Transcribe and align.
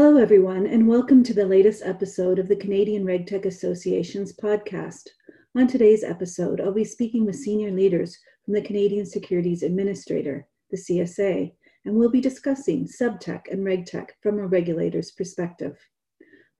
Hello, 0.00 0.16
everyone, 0.16 0.64
and 0.64 0.86
welcome 0.86 1.24
to 1.24 1.34
the 1.34 1.44
latest 1.44 1.82
episode 1.84 2.38
of 2.38 2.46
the 2.46 2.54
Canadian 2.54 3.04
RegTech 3.04 3.44
Association's 3.44 4.32
podcast. 4.32 5.08
On 5.56 5.66
today's 5.66 6.04
episode, 6.04 6.60
I'll 6.60 6.72
be 6.72 6.84
speaking 6.84 7.26
with 7.26 7.34
senior 7.34 7.72
leaders 7.72 8.16
from 8.44 8.54
the 8.54 8.62
Canadian 8.62 9.06
Securities 9.06 9.64
Administrator, 9.64 10.46
the 10.70 10.76
CSA, 10.76 11.52
and 11.84 11.96
we'll 11.96 12.12
be 12.12 12.20
discussing 12.20 12.86
suptech 12.86 13.50
and 13.50 13.66
regtech 13.66 14.10
from 14.22 14.38
a 14.38 14.46
regulator's 14.46 15.10
perspective. 15.10 15.76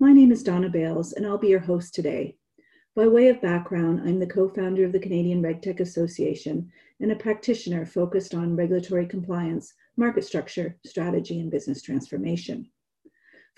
My 0.01 0.13
name 0.13 0.33
is 0.33 0.43
Donna 0.43 0.69
Bales, 0.69 1.13
and 1.13 1.25
I'll 1.25 1.39
be 1.39 1.47
your 1.47 1.61
host 1.61 1.95
today. 1.95 2.37
By 2.97 3.07
way 3.07 3.29
of 3.29 3.41
background, 3.41 4.01
I'm 4.01 4.19
the 4.19 4.27
co 4.27 4.49
founder 4.49 4.85
of 4.85 4.91
the 4.91 4.99
Canadian 4.99 5.45
RegTech 5.45 5.79
Association 5.79 6.73
and 6.99 7.13
a 7.13 7.17
practitioner 7.17 7.87
focused 7.87 8.35
on 8.35 8.57
regulatory 8.57 9.07
compliance, 9.07 9.75
market 9.97 10.25
structure, 10.25 10.77
strategy, 10.85 11.39
and 11.39 11.53
business 11.53 11.83
transformation. 11.83 12.69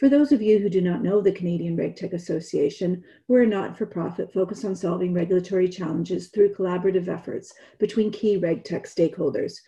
For 0.01 0.09
those 0.09 0.33
of 0.33 0.41
you 0.41 0.59
who 0.59 0.71
do 0.71 0.81
not 0.81 1.03
know 1.03 1.21
the 1.21 1.31
Canadian 1.31 1.77
RegTech 1.77 2.15
Association, 2.15 3.05
we're 3.29 3.43
a 3.43 3.47
not 3.47 3.77
for 3.77 3.85
profit 3.85 4.33
focused 4.33 4.65
on 4.65 4.75
solving 4.75 5.13
regulatory 5.13 5.69
challenges 5.69 6.29
through 6.29 6.55
collaborative 6.55 7.07
efforts 7.07 7.53
between 7.79 8.11
key 8.11 8.39
RegTech 8.39 8.87
stakeholders, 8.87 9.59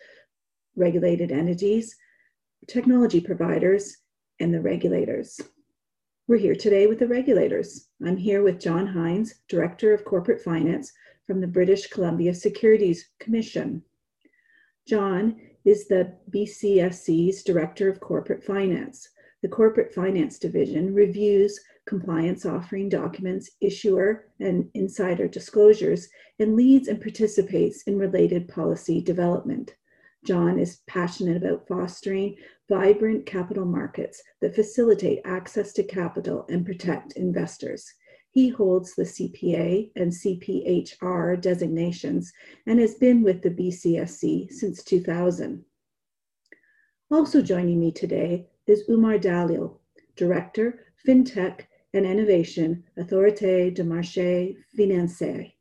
regulated 0.75 1.31
entities, 1.31 1.95
technology 2.67 3.21
providers, 3.21 3.97
and 4.39 4.51
the 4.51 4.59
regulators. 4.59 5.39
We're 6.27 6.39
here 6.39 6.55
today 6.55 6.87
with 6.87 6.97
the 6.97 7.07
regulators. 7.07 7.89
I'm 8.03 8.17
here 8.17 8.41
with 8.41 8.59
John 8.59 8.87
Hinze, 8.87 9.35
Director 9.47 9.93
of 9.93 10.03
Corporate 10.03 10.41
Finance 10.41 10.91
from 11.27 11.41
the 11.41 11.47
British 11.47 11.85
Columbia 11.91 12.33
Securities 12.33 13.07
Commission. 13.19 13.83
John 14.87 15.39
is 15.63 15.87
the 15.87 16.17
BCSC's 16.31 17.43
Director 17.43 17.87
of 17.87 17.99
Corporate 17.99 18.43
Finance. 18.43 19.09
The 19.43 19.49
Corporate 19.49 19.93
Finance 19.93 20.39
Division 20.39 20.93
reviews 20.93 21.59
compliance 21.85 22.45
offering 22.45 22.87
documents, 22.87 23.51
issuer 23.59 24.29
and 24.39 24.69
insider 24.73 25.27
disclosures, 25.27 26.07
and 26.39 26.55
leads 26.55 26.87
and 26.87 27.01
participates 27.01 27.83
in 27.83 27.99
related 27.99 28.47
policy 28.47 29.01
development. 29.01 29.75
John 30.25 30.57
is 30.57 30.79
passionate 30.87 31.35
about 31.35 31.67
fostering 31.67 32.37
vibrant 32.69 33.25
capital 33.25 33.65
markets 33.65 34.23
that 34.39 34.55
facilitate 34.55 35.19
access 35.25 35.73
to 35.73 35.83
capital 35.83 36.45
and 36.47 36.65
protect 36.65 37.17
investors. 37.17 37.93
He 38.31 38.47
holds 38.47 38.95
the 38.95 39.03
CPA 39.03 39.91
and 39.97 40.09
CPHR 40.09 41.41
designations 41.41 42.31
and 42.65 42.79
has 42.79 42.95
been 42.95 43.21
with 43.21 43.41
the 43.41 43.51
BCSC 43.51 44.53
since 44.53 44.85
2000. 44.85 45.65
Also 47.11 47.41
joining 47.41 47.81
me 47.81 47.91
today 47.91 48.47
is 48.67 48.83
Umar 48.89 49.17
Dalil, 49.17 49.77
Director, 50.15 50.85
FinTech 51.05 51.61
and 51.93 52.05
Innovation, 52.05 52.83
Autorité 52.97 53.73
de 53.73 53.83
Marché 53.83 54.55
Financier. 54.75 55.51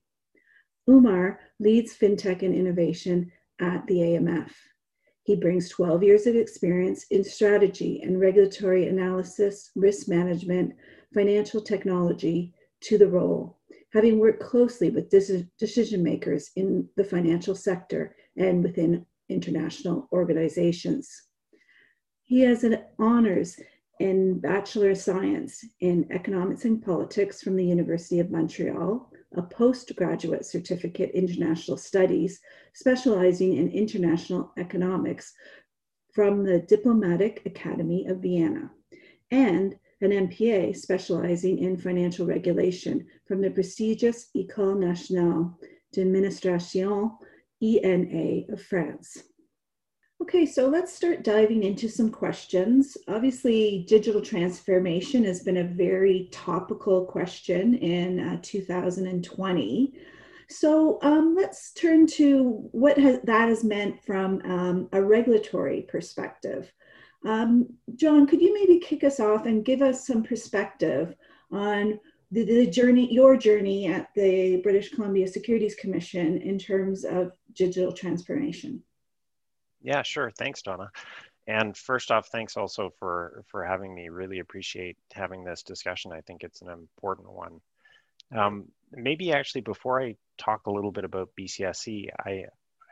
Umar 0.89 1.41
leads 1.59 1.97
FinTech 1.97 2.43
and 2.43 2.55
Innovation 2.55 3.31
at 3.61 3.87
the 3.87 3.97
AMF. 3.97 4.51
He 5.25 5.37
brings 5.37 5.69
12 5.69 6.03
years 6.03 6.27
of 6.27 6.37
experience 6.37 7.07
in 7.11 7.23
strategy 7.23 8.01
and 8.03 8.21
regulatory 8.21 8.89
analysis, 8.89 9.71
risk 9.77 10.09
management, 10.09 10.75
financial 11.15 11.61
technology 11.61 12.53
to 12.83 12.99
the 12.99 13.09
role, 13.09 13.59
having 13.93 14.19
worked 14.19 14.43
closely 14.43 14.91
with 14.91 15.11
decision 15.11 16.03
makers 16.03 16.51
in 16.57 16.89
the 16.97 17.05
financial 17.05 17.55
sector 17.55 18.17
and 18.37 18.63
within 18.65 19.07
international 19.29 20.09
organizations. 20.13 21.09
He 22.33 22.41
has 22.41 22.65
an 22.65 22.79
honors 22.99 23.61
in 24.01 24.39
Bachelor 24.39 24.93
of 24.93 24.97
Science 24.97 25.67
in 25.81 26.07
Economics 26.11 26.65
and 26.65 26.83
Politics 26.83 27.43
from 27.43 27.57
the 27.57 27.67
University 27.67 28.21
of 28.21 28.31
Montreal, 28.31 29.13
a 29.37 29.43
postgraduate 29.43 30.47
certificate 30.47 31.11
in 31.11 31.29
international 31.29 31.77
studies 31.77 32.41
specializing 32.73 33.59
in 33.59 33.69
international 33.69 34.51
economics 34.57 35.35
from 36.15 36.43
the 36.43 36.61
Diplomatic 36.61 37.43
Academy 37.45 38.07
of 38.07 38.21
Vienna, 38.21 38.71
and 39.31 39.77
an 40.01 40.13
MPA 40.13 40.75
specializing 40.75 41.59
in 41.59 41.77
financial 41.77 42.25
regulation 42.25 43.07
from 43.27 43.43
the 43.43 43.51
prestigious 43.51 44.31
École 44.35 44.79
Nationale 44.79 45.55
d'Administration, 45.93 47.11
ENA 47.63 48.51
of 48.51 48.63
France. 48.63 49.23
Okay, 50.23 50.47
so 50.47 50.69
let's 50.69 50.95
start 50.95 51.25
diving 51.25 51.65
into 51.65 51.89
some 51.89 52.09
questions. 52.09 52.97
Obviously, 53.09 53.85
digital 53.89 54.21
transformation 54.21 55.25
has 55.25 55.43
been 55.43 55.57
a 55.57 55.65
very 55.65 56.29
topical 56.31 57.05
question 57.05 57.75
in 57.75 58.21
uh, 58.21 58.39
2020. 58.41 59.93
So 60.49 61.01
um, 61.03 61.35
let's 61.37 61.73
turn 61.73 62.07
to 62.19 62.69
what 62.71 62.97
has, 62.99 63.19
that 63.25 63.49
has 63.49 63.65
meant 63.65 64.01
from 64.05 64.41
um, 64.45 64.89
a 64.93 65.03
regulatory 65.03 65.83
perspective. 65.89 66.73
Um, 67.27 67.71
John, 67.97 68.25
could 68.29 68.41
you 68.41 68.55
maybe 68.55 68.79
kick 68.79 69.03
us 69.03 69.19
off 69.19 69.47
and 69.47 69.65
give 69.65 69.83
us 69.83 70.07
some 70.07 70.23
perspective 70.23 71.17
on 71.51 71.99
the, 72.31 72.45
the 72.45 72.67
journey, 72.69 73.13
your 73.13 73.37
journey 73.37 73.89
at 73.89 74.07
the 74.15 74.61
British 74.63 74.93
Columbia 74.93 75.27
Securities 75.27 75.75
Commission 75.75 76.41
in 76.43 76.61
terms 76.61 77.05
of 77.05 77.33
digital 77.55 77.91
transformation? 77.91 78.85
Yeah, 79.83 80.03
sure. 80.03 80.31
Thanks, 80.31 80.63
Donna. 80.63 80.91
And 81.47 81.77
first 81.77 82.11
off, 82.11 82.29
thanks 82.29 82.57
also 82.57 82.93
for 82.99 83.45
for 83.49 83.65
having 83.65 83.95
me. 83.95 84.09
Really 84.09 84.39
appreciate 84.39 84.97
having 85.13 85.45
this 85.45 85.63
discussion. 85.63 86.13
I 86.13 86.21
think 86.21 86.45
it's 86.45 86.63
an 86.63 86.69
important 86.69 87.33
one. 87.33 87.61
Um, 88.35 88.67
maybe 88.93 89.33
actually 89.33 89.63
before 89.63 90.01
I 90.01 90.17
talk 90.39 90.67
a 90.67 90.71
little 90.71 90.93
bit 90.93 91.05
about 91.05 91.31
BCSC, 91.39 92.09
I, 92.25 92.45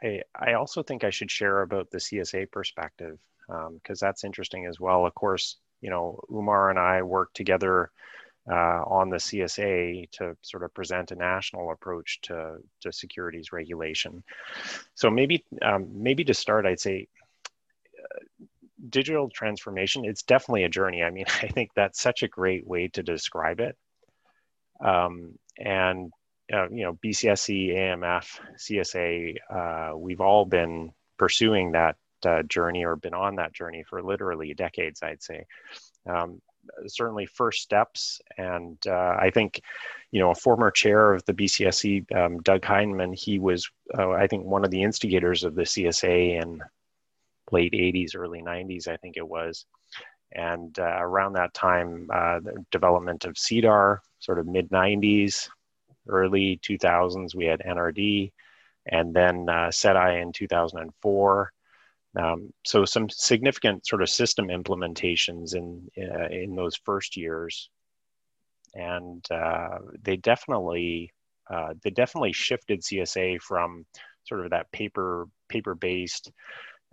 I, 0.03 0.23
I 0.35 0.53
also 0.55 0.83
think 0.83 1.05
I 1.05 1.11
should 1.11 1.31
share 1.31 1.63
about 1.63 1.91
the 1.91 1.99
CSA 1.99 2.51
perspective 2.51 3.19
because 3.47 4.03
um, 4.03 4.07
that's 4.09 4.25
interesting 4.25 4.67
as 4.67 4.79
well. 4.79 5.07
Of 5.07 5.15
course, 5.15 5.57
you 5.81 5.91
know, 5.91 6.21
Umar 6.31 6.71
and 6.71 6.79
I 6.79 7.03
work 7.03 7.33
together 7.35 7.91
uh, 8.51 8.83
on 8.87 9.11
the 9.11 9.17
CSA 9.17 10.11
to 10.13 10.37
sort 10.43 10.63
of 10.63 10.75
present 10.75 11.11
a 11.11 11.17
national 11.17 11.73
approach 11.73 12.21
to, 12.23 12.57
to 12.81 12.93
securities 12.93 13.53
regulation. 13.53 14.23
So 14.95 15.11
maybe 15.11 15.45
um, 15.63 15.89
maybe 15.93 16.25
to 16.25 16.35
start, 16.35 16.67
I'd 16.67 16.81
say 16.81 17.09
uh, 17.99 18.45
digital 18.89 19.29
transformation. 19.29 20.05
It's 20.05 20.23
definitely 20.23 20.65
a 20.65 20.69
journey. 20.69 21.03
I 21.03 21.11
mean, 21.11 21.27
I 21.43 21.49
think 21.49 21.71
that's 21.75 22.01
such 22.01 22.23
a 22.23 22.29
great 22.29 22.67
way 22.67 22.89
to 22.89 23.03
describe 23.03 23.61
it. 23.61 23.77
Um, 24.85 25.39
and 25.59 26.13
uh, 26.53 26.69
you 26.71 26.83
know, 26.83 26.99
BCSC, 27.05 27.75
AMF, 27.77 28.41
CSA, 28.59 29.37
uh, 29.51 29.97
we've 29.97 30.21
all 30.21 30.45
been 30.45 30.91
pursuing 31.17 31.73
that 31.73 31.97
uh, 32.27 32.43
journey 32.43 32.85
or 32.85 32.97
been 32.97 33.15
on 33.15 33.37
that 33.37 33.53
journey 33.53 33.85
for 33.89 34.03
literally 34.03 34.55
decades, 34.55 35.03
I'd 35.03 35.23
say. 35.23 35.45
Um, 36.09 36.41
certainly 36.87 37.27
first 37.27 37.63
steps. 37.63 38.21
And 38.37 38.79
uh, 38.87 39.17
I 39.19 39.31
think, 39.33 39.61
you 40.11 40.21
know, 40.21 40.31
a 40.31 40.35
former 40.35 40.71
chair 40.71 41.13
of 41.15 41.25
the 41.25 41.35
BCSC, 41.35 42.15
um, 42.15 42.41
Doug 42.43 42.63
Hyndman, 42.63 43.15
he 43.15 43.39
was, 43.39 43.69
uh, 43.97 44.11
I 44.11 44.27
think, 44.27 44.45
one 44.45 44.65
of 44.65 44.71
the 44.71 44.83
instigators 44.83 45.45
of 45.45 45.55
the 45.55 45.63
CSA 45.63 46.41
in 46.43 46.63
late 47.53 47.73
80s, 47.73 48.15
early 48.15 48.43
90s, 48.43 48.89
I 48.89 48.97
think 48.97 49.17
it 49.17 49.27
was. 49.27 49.67
And 50.33 50.79
uh, 50.79 50.99
around 51.01 51.33
that 51.33 51.55
time, 51.55 52.09
uh, 52.13 52.41
the 52.41 52.65
development 52.71 53.25
of 53.25 53.37
SEDAR, 53.37 54.01
sort 54.21 54.39
of 54.39 54.47
mid 54.47 54.71
90s, 54.71 55.49
early 56.09 56.61
2000s, 56.63 57.35
we 57.35 57.47
had 57.47 57.61
NRD, 57.61 58.33
and 58.87 59.15
then 59.15 59.49
uh, 59.49 59.69
SEDI 59.69 60.23
in 60.23 60.33
2004. 60.33 61.53
Um, 62.19 62.53
so 62.65 62.85
some 62.85 63.09
significant 63.09 63.87
sort 63.87 64.03
of 64.03 64.11
system 64.11 64.49
implementations 64.49 65.55
in 65.55 65.89
uh, 65.97 66.29
in 66.29 66.57
those 66.57 66.77
first 66.85 67.17
years, 67.17 67.71
and 68.75 69.25
uh, 69.31 69.79
they 70.03 70.17
definitely 70.17 71.13
uh, 71.49 71.75
they 71.83 71.91
definitely 71.91 72.33
shifted 72.33 72.83
CSA 72.83 73.41
from 73.41 73.87
sort 74.25 74.45
of 74.45 74.51
that 74.51 74.71
paper 74.73 75.29
paper 75.49 75.75
based 75.75 76.33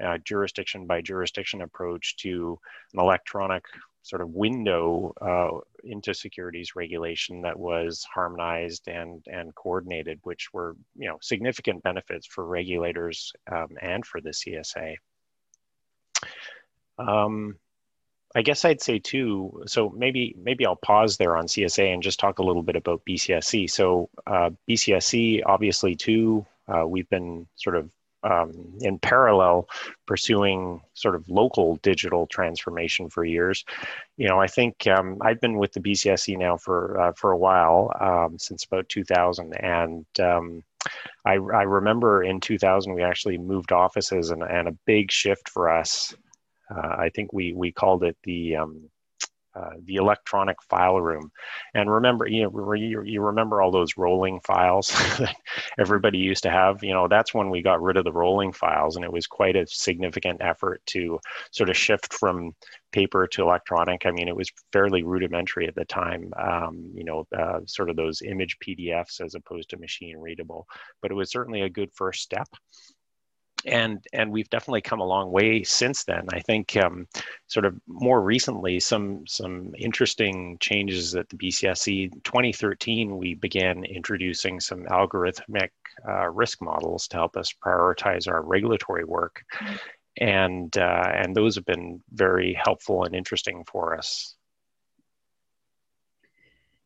uh, 0.03 0.17
jurisdiction 0.23 0.85
by 0.85 1.01
jurisdiction 1.01 1.61
approach 1.61 2.15
to 2.17 2.59
an 2.93 2.99
electronic 2.99 3.63
sort 4.07 4.21
of 4.21 4.29
window 4.29 5.13
uh, 5.21 5.59
into 5.83 6.13
securities 6.13 6.75
regulation 6.75 7.41
that 7.41 7.59
was 7.59 8.05
harmonized 8.13 8.87
and 8.87 9.25
and 9.27 9.53
coordinated, 9.55 10.19
which 10.23 10.53
were 10.53 10.75
you 10.95 11.07
know 11.07 11.17
significant 11.21 11.83
benefits 11.83 12.25
for 12.25 12.45
regulators 12.45 13.33
um, 13.51 13.67
and 13.81 14.05
for 14.05 14.21
the 14.21 14.29
CSA. 14.29 14.95
Um, 16.97 17.55
I 18.35 18.41
guess 18.41 18.65
I'd 18.65 18.81
say 18.81 18.99
too. 18.99 19.63
So 19.67 19.89
maybe 19.89 20.35
maybe 20.41 20.65
I'll 20.65 20.75
pause 20.75 21.17
there 21.17 21.35
on 21.35 21.47
CSA 21.47 21.93
and 21.93 22.03
just 22.03 22.19
talk 22.19 22.39
a 22.39 22.43
little 22.43 22.63
bit 22.63 22.75
about 22.75 23.03
BCSC. 23.05 23.69
So 23.69 24.09
uh, 24.25 24.51
BCSC, 24.69 25.41
obviously, 25.45 25.95
too, 25.95 26.45
uh, 26.67 26.85
we've 26.87 27.09
been 27.09 27.47
sort 27.55 27.75
of 27.75 27.89
um, 28.29 28.73
in 28.81 28.99
parallel 28.99 29.67
pursuing 30.05 30.81
sort 30.93 31.15
of 31.15 31.27
local 31.29 31.77
digital 31.77 32.27
transformation 32.27 33.09
for 33.09 33.23
years. 33.23 33.63
You 34.17 34.27
know, 34.27 34.39
I 34.39 34.47
think 34.47 34.87
um, 34.87 35.17
I've 35.21 35.41
been 35.41 35.57
with 35.57 35.73
the 35.73 35.79
BCSC 35.79 36.37
now 36.37 36.57
for 36.57 36.99
uh, 36.99 37.13
for 37.13 37.31
a 37.31 37.37
while, 37.37 37.91
um, 37.99 38.37
since 38.37 38.65
about 38.65 38.89
2000, 38.89 39.53
and 39.55 40.05
um, 40.19 40.63
I, 41.25 41.33
I, 41.33 41.63
remember 41.63 42.23
in 42.23 42.39
2000 42.39 42.93
we 42.93 43.03
actually 43.03 43.37
moved 43.37 43.71
offices, 43.71 44.29
and, 44.29 44.43
and 44.43 44.67
a 44.67 44.77
big 44.85 45.11
shift 45.11 45.49
for 45.49 45.69
us. 45.69 46.15
Uh, 46.69 46.95
I 46.99 47.09
think 47.15 47.31
we 47.33 47.53
we 47.53 47.71
called 47.71 48.03
it 48.03 48.17
the 48.23 48.57
um, 48.57 48.89
uh, 49.57 49.71
the 49.85 49.95
electronic 49.95 50.61
file 50.63 50.99
room. 51.01 51.31
And 51.73 51.91
remember, 51.91 52.27
you 52.27 52.43
know, 52.43 52.73
you, 52.73 53.01
you 53.03 53.21
remember 53.21 53.61
all 53.61 53.71
those 53.71 53.97
rolling 53.97 54.39
files 54.41 54.87
that 55.17 55.35
everybody 55.79 56.19
used 56.19 56.43
to 56.43 56.49
have. 56.51 56.83
You 56.83 56.93
know, 56.93 57.07
that's 57.07 57.33
when 57.33 57.49
we 57.49 57.61
got 57.61 57.81
rid 57.81 57.97
of 57.97 58.03
the 58.03 58.11
rolling 58.11 58.51
files, 58.53 58.95
and 58.95 59.05
it 59.05 59.11
was 59.11 59.25
quite 59.25 59.55
a 59.55 59.65
significant 59.67 60.41
effort 60.41 60.81
to 60.87 61.19
sort 61.51 61.69
of 61.69 61.77
shift 61.77 62.13
from 62.13 62.53
paper 62.91 63.27
to 63.27 63.41
electronic. 63.41 64.05
I 64.05 64.11
mean, 64.11 64.27
it 64.27 64.35
was 64.35 64.51
fairly 64.71 65.03
rudimentary 65.03 65.67
at 65.67 65.75
the 65.75 65.85
time. 65.85 66.31
Um, 66.37 66.91
you 66.93 67.03
know, 67.03 67.27
uh, 67.37 67.61
sort 67.65 67.89
of 67.89 67.95
those 67.95 68.21
image 68.21 68.57
PDFs 68.59 69.21
as 69.21 69.35
opposed 69.35 69.69
to 69.69 69.77
machine 69.77 70.17
readable, 70.17 70.67
but 71.01 71.11
it 71.11 71.15
was 71.15 71.31
certainly 71.31 71.61
a 71.61 71.69
good 71.69 71.91
first 71.93 72.21
step 72.21 72.47
and 73.67 74.05
and 74.13 74.31
we've 74.31 74.49
definitely 74.49 74.81
come 74.81 74.99
a 74.99 75.05
long 75.05 75.31
way 75.31 75.63
since 75.63 76.03
then. 76.03 76.25
I 76.31 76.39
think 76.39 76.75
um, 76.77 77.07
sort 77.47 77.65
of 77.65 77.79
more 77.87 78.21
recently, 78.21 78.79
some 78.79 79.25
some 79.27 79.73
interesting 79.77 80.57
changes 80.59 81.15
at 81.15 81.29
the 81.29 81.37
BCSC. 81.37 82.11
2013, 82.23 83.17
we 83.17 83.35
began 83.35 83.83
introducing 83.83 84.59
some 84.59 84.83
algorithmic 84.85 85.69
uh, 86.07 86.29
risk 86.29 86.61
models 86.61 87.07
to 87.09 87.17
help 87.17 87.37
us 87.37 87.53
prioritize 87.63 88.27
our 88.27 88.41
regulatory 88.41 89.03
work, 89.03 89.43
and 90.17 90.77
uh, 90.77 91.11
and 91.13 91.35
those 91.35 91.55
have 91.55 91.65
been 91.65 92.01
very 92.13 92.53
helpful 92.53 93.03
and 93.03 93.15
interesting 93.15 93.63
for 93.65 93.97
us. 93.97 94.35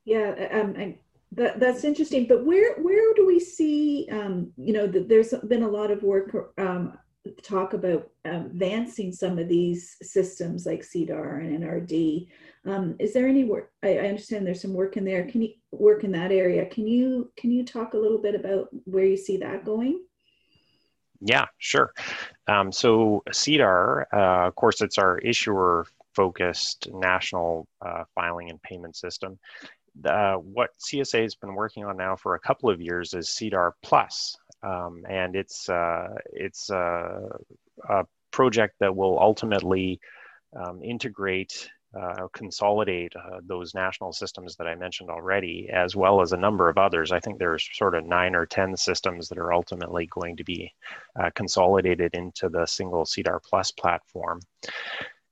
Yeah, 0.04 0.48
um, 0.52 0.96
that, 1.34 1.60
that's 1.60 1.84
interesting. 1.84 2.28
But 2.28 2.46
where 2.46 2.76
where 2.82 3.14
do 3.14 3.26
we 3.26 3.40
see? 3.40 4.08
Um, 4.12 4.52
you 4.58 4.74
know, 4.74 4.88
the, 4.88 5.02
there's 5.02 5.34
been 5.48 5.64
a 5.64 5.70
lot 5.70 5.92
of 5.92 6.04
work 6.04 6.54
um, 6.58 6.98
talk 7.44 7.74
about 7.74 8.10
um, 8.26 8.48
advancing 8.48 9.12
some 9.12 9.38
of 9.38 9.48
these 9.48 9.96
systems 10.02 10.66
like 10.66 10.84
SEDAR 10.84 11.40
and 11.40 11.64
NRD. 11.64 12.28
Um, 12.66 12.96
is 13.00 13.14
there 13.14 13.28
any 13.28 13.44
work? 13.44 13.72
I, 13.84 13.98
I, 13.98 14.08
understand 14.08 14.46
there's 14.46 14.62
some 14.62 14.74
work 14.74 14.98
in 14.98 15.06
there. 15.06 15.26
Can 15.26 15.42
you 15.42 15.54
work 15.72 16.04
in 16.04 16.12
that 16.12 16.32
area? 16.32 16.66
Can 16.66 16.88
you 16.88 17.32
can 17.38 17.52
you 17.52 17.64
talk 17.64 17.94
a 17.94 17.98
little 17.98 18.20
bit 18.20 18.36
about 18.36 18.70
where 18.86 19.06
you 19.06 19.18
see 19.18 19.38
that 19.38 19.66
going? 19.66 20.02
Yeah, 21.22 21.46
sure. 21.60 21.94
Um, 22.48 22.72
so 22.72 23.24
SEDAR, 23.32 24.08
uh, 24.14 24.48
of 24.48 24.56
course, 24.56 24.82
it's 24.82 24.98
our 24.98 25.20
issuer 25.20 25.86
focused 26.16 26.90
national 26.92 27.68
uh, 27.82 28.04
filing 28.16 28.50
and 28.50 28.62
payment 28.62 28.96
system 28.96 29.40
uh, 30.06 30.36
what 30.36 30.72
CSA 30.80 31.24
has 31.24 31.36
been 31.36 31.54
working 31.54 31.86
on 31.86 31.98
now 31.98 32.16
for 32.16 32.36
a 32.36 32.40
couple 32.40 32.70
of 32.70 32.82
years 32.82 33.14
is 33.14 33.30
SEDAR 33.30 33.76
Plus, 33.84 34.38
um, 34.64 35.04
and 35.10 35.36
it's 35.36 35.70
uh, 35.70 36.10
it's 36.34 36.70
uh, 36.70 37.28
a 37.90 38.06
project 38.32 38.76
that 38.80 38.96
will 38.96 39.20
ultimately 39.20 40.00
um, 40.56 40.82
integrate. 40.84 41.70
Uh, 41.94 42.30
consolidate 42.32 43.12
uh, 43.18 43.42
those 43.44 43.74
national 43.76 44.14
systems 44.14 44.56
that 44.56 44.66
I 44.66 44.76
mentioned 44.76 45.10
already, 45.10 45.70
as 45.70 45.94
well 45.94 46.22
as 46.22 46.32
a 46.32 46.38
number 46.38 46.70
of 46.70 46.78
others. 46.78 47.12
I 47.12 47.20
think 47.20 47.38
there's 47.38 47.68
sort 47.74 47.96
of 47.96 48.06
nine 48.06 48.34
or 48.34 48.46
10 48.46 48.78
systems 48.78 49.28
that 49.28 49.38
are 49.38 49.52
ultimately 49.52 50.06
going 50.06 50.38
to 50.38 50.44
be 50.46 50.74
uh, 51.22 51.32
consolidated 51.36 52.16
into 52.16 52.48
the 52.48 52.66
single 52.66 53.04
SEDAR 53.04 53.42
Plus 53.44 53.72
platform. 53.72 54.40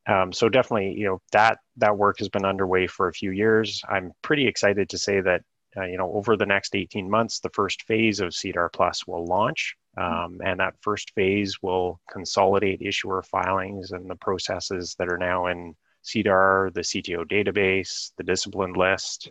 Um, 0.10 0.34
so 0.34 0.50
definitely, 0.50 0.96
you 0.98 1.06
know, 1.06 1.22
that 1.32 1.60
that 1.78 1.98
work 1.98 2.18
has 2.20 2.30
been 2.30 2.46
underway 2.46 2.88
for 2.88 3.08
a 3.08 3.14
few 3.14 3.32
years. 3.32 3.82
I'm 3.88 4.12
pretty 4.24 4.48
excited 4.48 4.90
to 4.90 4.98
say 4.98 5.22
that, 5.22 5.44
uh, 5.78 5.84
you 5.84 5.98
know, 5.98 6.12
over 6.14 6.36
the 6.36 6.48
next 6.48 6.76
18 6.76 7.10
months, 7.10 7.40
the 7.40 7.52
first 7.52 7.84
phase 7.84 8.20
of 8.20 8.34
SEDAR 8.34 8.70
Plus 8.70 9.06
will 9.06 9.26
launch. 9.26 9.76
Um, 9.98 10.40
and 10.44 10.60
that 10.60 10.76
first 10.82 11.12
phase 11.14 11.62
will 11.62 12.00
consolidate 12.12 12.82
issuer 12.82 13.22
filings 13.22 13.92
and 13.92 14.10
the 14.10 14.16
processes 14.16 14.96
that 14.98 15.12
are 15.12 15.18
now 15.18 15.48
in 15.48 15.76
SEDAR, 16.02 16.72
the 16.74 16.82
CTO 16.82 17.26
database, 17.26 18.12
the 18.18 18.24
discipline 18.24 18.74
list. 18.74 19.30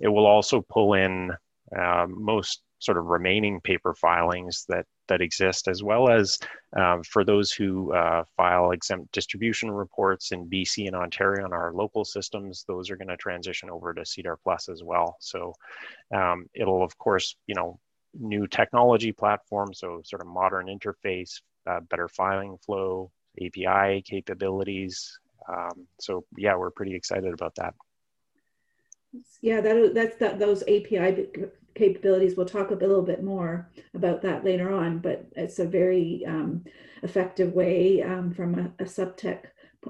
It 0.00 0.08
will 0.08 0.26
also 0.26 0.64
pull 0.68 0.94
in 0.94 1.32
uh, 1.76 2.06
most 2.08 2.62
sort 2.80 2.98
of 2.98 3.06
remaining 3.06 3.60
paper 3.60 3.94
filings 3.94 4.64
that 4.68 4.86
that 5.08 5.20
exist, 5.20 5.68
as 5.68 5.82
well 5.82 6.08
as 6.08 6.38
um, 6.76 7.02
for 7.02 7.24
those 7.24 7.50
who 7.52 7.92
uh, 7.92 8.24
file 8.36 8.70
exempt 8.70 9.12
distribution 9.12 9.70
reports 9.70 10.32
in 10.32 10.48
BC 10.48 10.86
and 10.86 10.96
Ontario 10.96 11.44
on 11.44 11.52
our 11.52 11.72
local 11.72 12.04
systems, 12.04 12.64
those 12.68 12.90
are 12.90 12.96
going 12.96 13.08
to 13.08 13.16
transition 13.16 13.70
over 13.70 13.92
to 13.92 14.04
SEDAR 14.04 14.38
Plus 14.42 14.68
as 14.68 14.82
well. 14.82 15.16
So 15.20 15.54
um, 16.14 16.46
it'll, 16.54 16.82
of 16.82 16.96
course, 16.98 17.36
you 17.46 17.54
know, 17.54 17.78
new 18.18 18.46
technology 18.46 19.12
platform, 19.12 19.74
so 19.74 20.00
sort 20.04 20.22
of 20.22 20.28
modern 20.28 20.66
interface, 20.66 21.40
uh, 21.66 21.80
better 21.80 22.08
filing 22.08 22.58
flow, 22.58 23.10
API 23.42 24.02
capabilities. 24.02 25.18
Um, 25.48 25.86
so 25.98 26.24
yeah, 26.36 26.56
we're 26.56 26.70
pretty 26.70 26.94
excited 26.94 27.32
about 27.32 27.54
that. 27.56 27.74
Yeah, 29.40 29.60
that 29.60 29.94
that's 29.94 30.16
that 30.16 30.38
those 30.38 30.62
API 30.62 31.28
capabilities. 31.78 32.36
We'll 32.36 32.46
talk 32.46 32.70
a 32.70 32.74
little 32.74 33.02
bit 33.02 33.22
more 33.22 33.70
about 33.94 34.22
that 34.22 34.44
later 34.44 34.72
on, 34.72 34.98
but 34.98 35.26
it's 35.36 35.58
a 35.58 35.64
very 35.64 36.24
um, 36.26 36.64
effective 37.02 37.52
way 37.52 38.02
um, 38.02 38.32
from 38.34 38.54
a, 38.58 38.82
a 38.82 38.86
suptech 38.86 39.44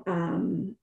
um, 0.07 0.77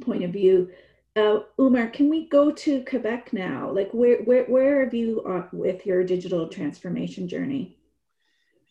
point 0.00 0.24
of 0.24 0.32
view. 0.32 0.70
Uh, 1.16 1.40
Umar, 1.58 1.88
can 1.88 2.08
we 2.10 2.28
go 2.28 2.50
to 2.50 2.84
Quebec 2.84 3.32
now? 3.32 3.70
Like, 3.72 3.90
where 3.92 4.18
where 4.22 4.44
where 4.44 4.84
have 4.84 4.94
you 4.94 5.22
uh, 5.22 5.48
with 5.52 5.86
your 5.86 6.04
digital 6.04 6.48
transformation 6.48 7.26
journey? 7.28 7.77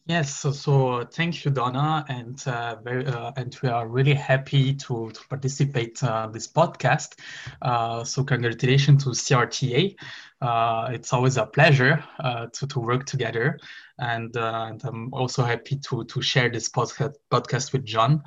Yes, 0.07 0.38
so, 0.38 0.54
so 0.54 1.04
thank 1.04 1.44
you, 1.44 1.51
Donna, 1.51 2.06
and 2.07 2.42
uh, 2.48 2.77
very, 2.81 3.06
uh, 3.06 3.33
and 3.36 3.54
we 3.62 3.68
are 3.68 3.89
really 3.89 4.13
happy 4.13 4.74
to, 4.74 5.12
to 5.12 5.27
participate 5.27 6.01
uh, 6.01 6.27
this 6.27 6.48
podcast. 6.48 7.19
Uh, 7.62 8.06
so 8.06 8.24
congratulations 8.24 9.04
to 9.04 9.09
CRTA. 9.09 9.98
Uh, 10.39 10.92
it's 10.94 11.12
always 11.12 11.36
a 11.36 11.45
pleasure 11.45 12.01
uh, 12.21 12.45
to, 12.54 12.65
to 12.68 12.80
work 12.80 13.06
together, 13.06 13.59
and, 14.00 14.33
and, 14.38 14.81
I'm 14.86 15.13
also 15.13 15.44
happy 15.44 15.75
to 15.89 16.06
to 16.06 16.21
share 16.21 16.50
this 16.50 16.69
podcast 16.69 17.15
podcast 17.30 17.74
with 17.74 17.83
John. 17.83 18.24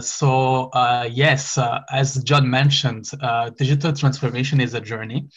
so 0.00 0.70
yes, 1.08 1.56
as 1.92 2.20
John 2.24 2.50
mentioned, 2.50 3.10
digital 3.56 3.92
transformation 3.92 4.60
is 4.60 4.74
a 4.74 4.80
journey 4.80 5.28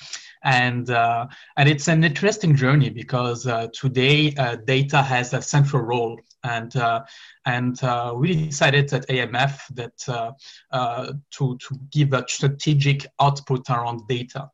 and 0.44 0.90
uh, 0.90 1.28
and 1.58 1.70
it's 1.70 1.88
an 1.88 2.04
interesting 2.04 2.56
journey 2.56 2.90
because 2.90 3.48
uh, 3.48 3.68
today 3.74 4.34
uh, 4.38 4.56
data 4.56 5.02
has 5.02 5.34
a 5.34 5.42
central 5.42 5.82
role 5.82 6.20
and 6.44 6.76
uh, 6.76 7.02
and 7.46 7.82
uh, 7.84 8.14
we 8.16 8.48
decided 8.48 8.92
at 8.94 9.08
AMF 9.08 9.60
that 9.74 10.34
uh, 10.72 11.14
to 11.32 11.58
to 11.58 11.80
give 11.92 12.14
a 12.14 12.26
strategic 12.28 13.06
output 13.20 13.70
around 13.70 14.02
data. 14.08 14.50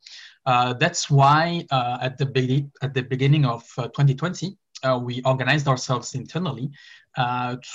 that's 0.80 1.10
why 1.10 1.66
at 1.72 2.18
the 2.18 2.26
be- 2.26 2.68
at 2.82 2.94
the 2.94 3.02
beginning 3.02 3.46
of 3.46 3.64
2020 3.76 4.56
we 5.02 5.22
organized 5.24 5.68
ourselves 5.68 6.14
internally 6.14 6.70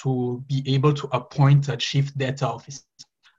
to 0.03 0.45
be 0.47 0.63
able 0.67 0.95
to 0.95 1.09
appoint 1.13 1.69
a 1.69 1.77
chief 1.77 2.15
data 2.15 2.47
officer. 2.47 2.83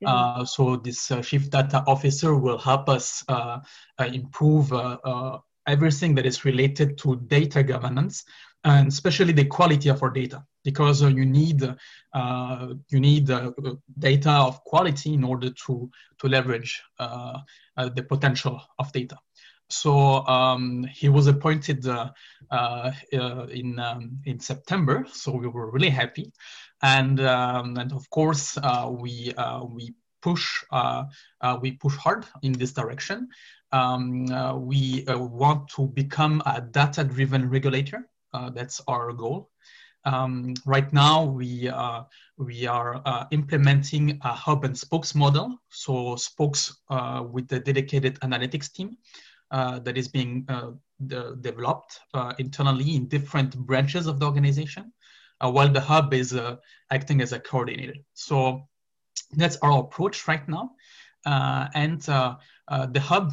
Uh, 0.05 0.45
so 0.45 0.75
this 0.77 1.11
uh, 1.11 1.21
chief 1.21 1.49
data 1.49 1.83
officer 1.87 2.35
will 2.35 2.57
help 2.57 2.89
us 2.89 3.23
uh, 3.27 3.59
uh 3.99 4.05
improve 4.05 4.71
uh, 4.71 4.97
uh, 5.03 5.37
everything 5.67 6.13
that 6.15 6.25
is 6.25 6.45
related 6.45 6.97
to 6.97 7.15
data 7.27 7.63
governance 7.63 8.23
and 8.63 8.87
especially 8.87 9.33
the 9.33 9.45
quality 9.45 9.89
of 9.89 10.01
our 10.03 10.09
data 10.09 10.43
because 10.63 11.01
you 11.01 11.25
need 11.25 11.61
you 11.61 12.99
need 12.99 13.29
data 13.99 14.31
of 14.31 14.63
quality 14.63 15.13
in 15.13 15.23
order 15.23 15.49
to 15.51 15.89
to 16.19 16.27
leverage 16.27 16.81
the 16.99 18.05
potential 18.07 18.61
of 18.79 18.91
data. 18.91 19.17
So 19.69 20.25
um, 20.27 20.83
he 20.83 21.09
was 21.09 21.27
appointed 21.27 21.87
uh, 21.87 22.11
uh, 22.51 22.91
in 23.11 23.79
um, 23.79 24.19
in 24.25 24.39
September. 24.39 25.05
So 25.11 25.31
we 25.31 25.47
were 25.47 25.71
really 25.71 25.89
happy 25.89 26.31
and 26.81 27.19
um, 27.21 27.77
and 27.77 27.91
of 27.93 28.09
course 28.09 28.57
uh, 28.57 28.89
we 28.91 29.33
uh, 29.37 29.63
we 29.63 29.93
push 30.21 30.63
uh, 30.71 31.03
we 31.61 31.71
push 31.71 31.95
hard 31.95 32.25
in 32.41 32.53
this 32.53 32.73
direction. 32.73 33.27
Um, 33.71 34.27
we 34.65 35.03
want 35.07 35.67
to 35.75 35.87
become 35.87 36.41
a 36.45 36.61
data-driven 36.61 37.49
regulator. 37.49 38.07
that's 38.53 38.81
our 38.87 39.11
goal. 39.13 39.49
Um, 40.05 40.53
right 40.65 40.91
now, 40.93 41.25
we 41.25 41.67
uh, 41.67 42.03
we 42.37 42.67
are 42.67 43.01
uh, 43.05 43.25
implementing 43.31 44.19
a 44.23 44.33
hub 44.33 44.63
and 44.63 44.77
spokes 44.77 45.15
model. 45.15 45.57
So 45.69 46.15
spokes 46.15 46.77
uh, 46.89 47.23
with 47.27 47.51
a 47.51 47.59
dedicated 47.59 48.19
analytics 48.19 48.71
team 48.71 48.97
Uh, 49.55 49.79
that 49.79 49.97
is 49.97 50.09
being 50.09 50.43
uh, 50.49 50.71
de 51.07 51.37
developed 51.39 52.01
uh, 52.13 52.33
internally 52.39 52.97
in 52.97 53.07
different 53.07 53.55
branches 53.55 54.05
of 54.05 54.19
the 54.19 54.25
organization. 54.25 54.91
while 55.39 55.71
the 55.71 55.85
hub 55.91 56.13
is 56.13 56.29
acting 56.97 57.21
as 57.21 57.31
a 57.31 57.39
coordinator. 57.39 57.97
So 58.13 58.35
that's 59.39 59.57
our 59.63 59.79
approach 59.83 60.27
right 60.27 60.45
now. 60.55 60.65
and 61.83 62.01
the 62.95 63.03
hub 63.11 63.27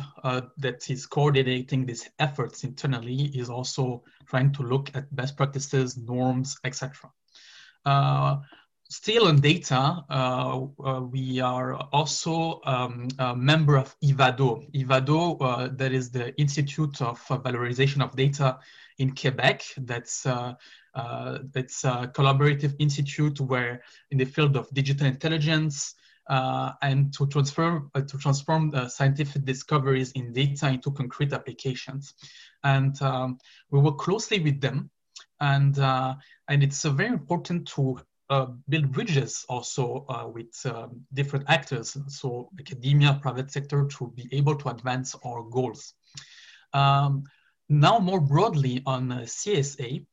that 0.65 0.91
is 0.95 1.07
coordinating 1.07 1.87
these 1.87 2.05
efforts 2.19 2.65
internally 2.65 3.21
is 3.43 3.49
also 3.51 3.85
trying 4.31 4.53
to 4.53 4.63
look 4.63 4.87
at 4.95 5.15
best 5.21 5.37
practices, 5.37 5.97
norms, 5.97 6.49
etc. 6.65 7.11
Still 8.93 9.29
on 9.29 9.41
data, 9.41 10.05
uh, 10.11 10.67
uh, 10.85 11.01
we 11.01 11.41
are 11.41 11.77
also 11.95 12.61
um, 12.67 13.09
a 13.19 13.35
member 13.35 13.79
of 13.79 13.97
IVADO. 14.05 14.71
IVADO, 14.75 15.39
uh, 15.41 15.69
that 15.77 15.93
is 15.93 16.11
the 16.11 16.39
Institute 16.39 17.01
of 17.01 17.19
Valorization 17.27 18.03
of 18.03 18.15
Data 18.15 18.59
in 18.99 19.15
Quebec. 19.15 19.65
That's 19.79 20.27
uh, 20.27 20.53
uh, 20.95 21.39
it's 21.55 21.85
a 21.85 22.13
collaborative 22.15 22.77
institute 22.79 23.41
where 23.41 23.83
in 24.11 24.19
the 24.19 24.27
field 24.27 24.59
of 24.59 24.69
digital 24.75 25.07
intelligence 25.07 25.95
uh, 26.29 26.73
and 26.83 27.15
to 27.15 27.27
transform 27.29 27.91
to 27.95 28.19
transform 28.19 28.75
scientific 28.91 29.47
discoveries 29.47 30.13
in 30.13 30.35
data 30.35 30.69
into 30.69 30.91
concrete 30.91 31.33
applications. 31.33 32.13
And 32.63 33.01
um, 33.01 33.39
we 33.71 33.81
work 33.81 33.97
closely 33.97 34.41
with 34.41 34.61
them 34.61 34.91
and 35.41 35.79
uh, 35.79 36.15
and 36.49 36.63
it's 36.63 36.85
uh, 36.85 36.91
very 36.91 37.09
important 37.11 37.67
to 37.69 37.99
build 38.69 38.93
bridges 38.93 39.45
also 39.49 40.05
uh, 40.09 40.27
with 40.27 40.55
um, 40.67 41.01
different 41.13 41.45
actors, 41.49 41.97
so 42.09 42.49
academia, 42.59 43.19
private 43.21 43.51
sector, 43.51 43.87
to 43.87 44.13
be 44.15 44.29
able 44.33 44.57
to 44.57 44.69
advance 44.69 45.15
our 45.25 45.43
goals. 45.43 45.95
Um, 46.73 47.25
now, 47.69 47.99
more 47.99 48.21
broadly 48.21 48.83
on 48.87 49.13
uh, 49.13 49.21
CSA, 49.21 50.05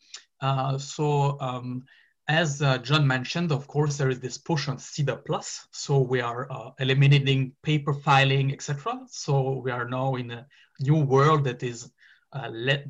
uh, 0.41 0.77
so 0.77 1.38
um, 1.39 1.83
as 2.27 2.61
uh, 2.61 2.77
John 2.77 3.05
mentioned, 3.07 3.51
of 3.51 3.67
course, 3.67 3.97
there 3.97 4.09
is 4.09 4.19
this 4.19 4.38
push 4.38 4.67
on 4.67 4.77
SEDAR 4.77 5.17
Plus. 5.25 5.67
So 5.71 5.99
we 5.99 6.21
are 6.21 6.51
uh, 6.51 6.71
eliminating 6.79 7.53
paper 7.63 7.93
filing, 7.93 8.51
etc. 8.53 8.99
So 9.07 9.61
we 9.63 9.71
are 9.71 9.89
now 9.89 10.15
in 10.15 10.31
a 10.31 10.45
new 10.79 11.03
world 11.03 11.43
that 11.45 11.63
is 11.63 11.91
le- 12.33 12.83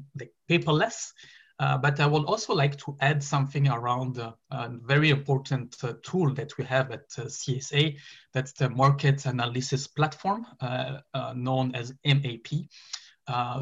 paperless. 0.50 1.14
Uh, 1.60 1.78
but 1.78 2.00
I 2.00 2.06
would 2.06 2.24
also 2.24 2.54
like 2.54 2.78
to 2.78 2.96
add 3.02 3.22
something 3.22 3.68
around 3.68 4.18
uh, 4.18 4.32
a 4.50 4.70
very 4.70 5.10
important 5.10 5.76
uh, 5.84 5.94
tool 6.04 6.34
that 6.36 6.58
we 6.58 6.64
have 6.64 6.92
at 6.92 7.06
uh, 7.18 7.24
CSA. 7.24 7.98
That's 8.34 8.54
the 8.54 8.70
market 8.70 9.26
analysis 9.26 9.86
platform 9.86 10.46
uh, 10.62 11.00
uh, 11.14 11.34
known 11.36 11.76
as 11.76 11.94
MAP. 12.06 12.48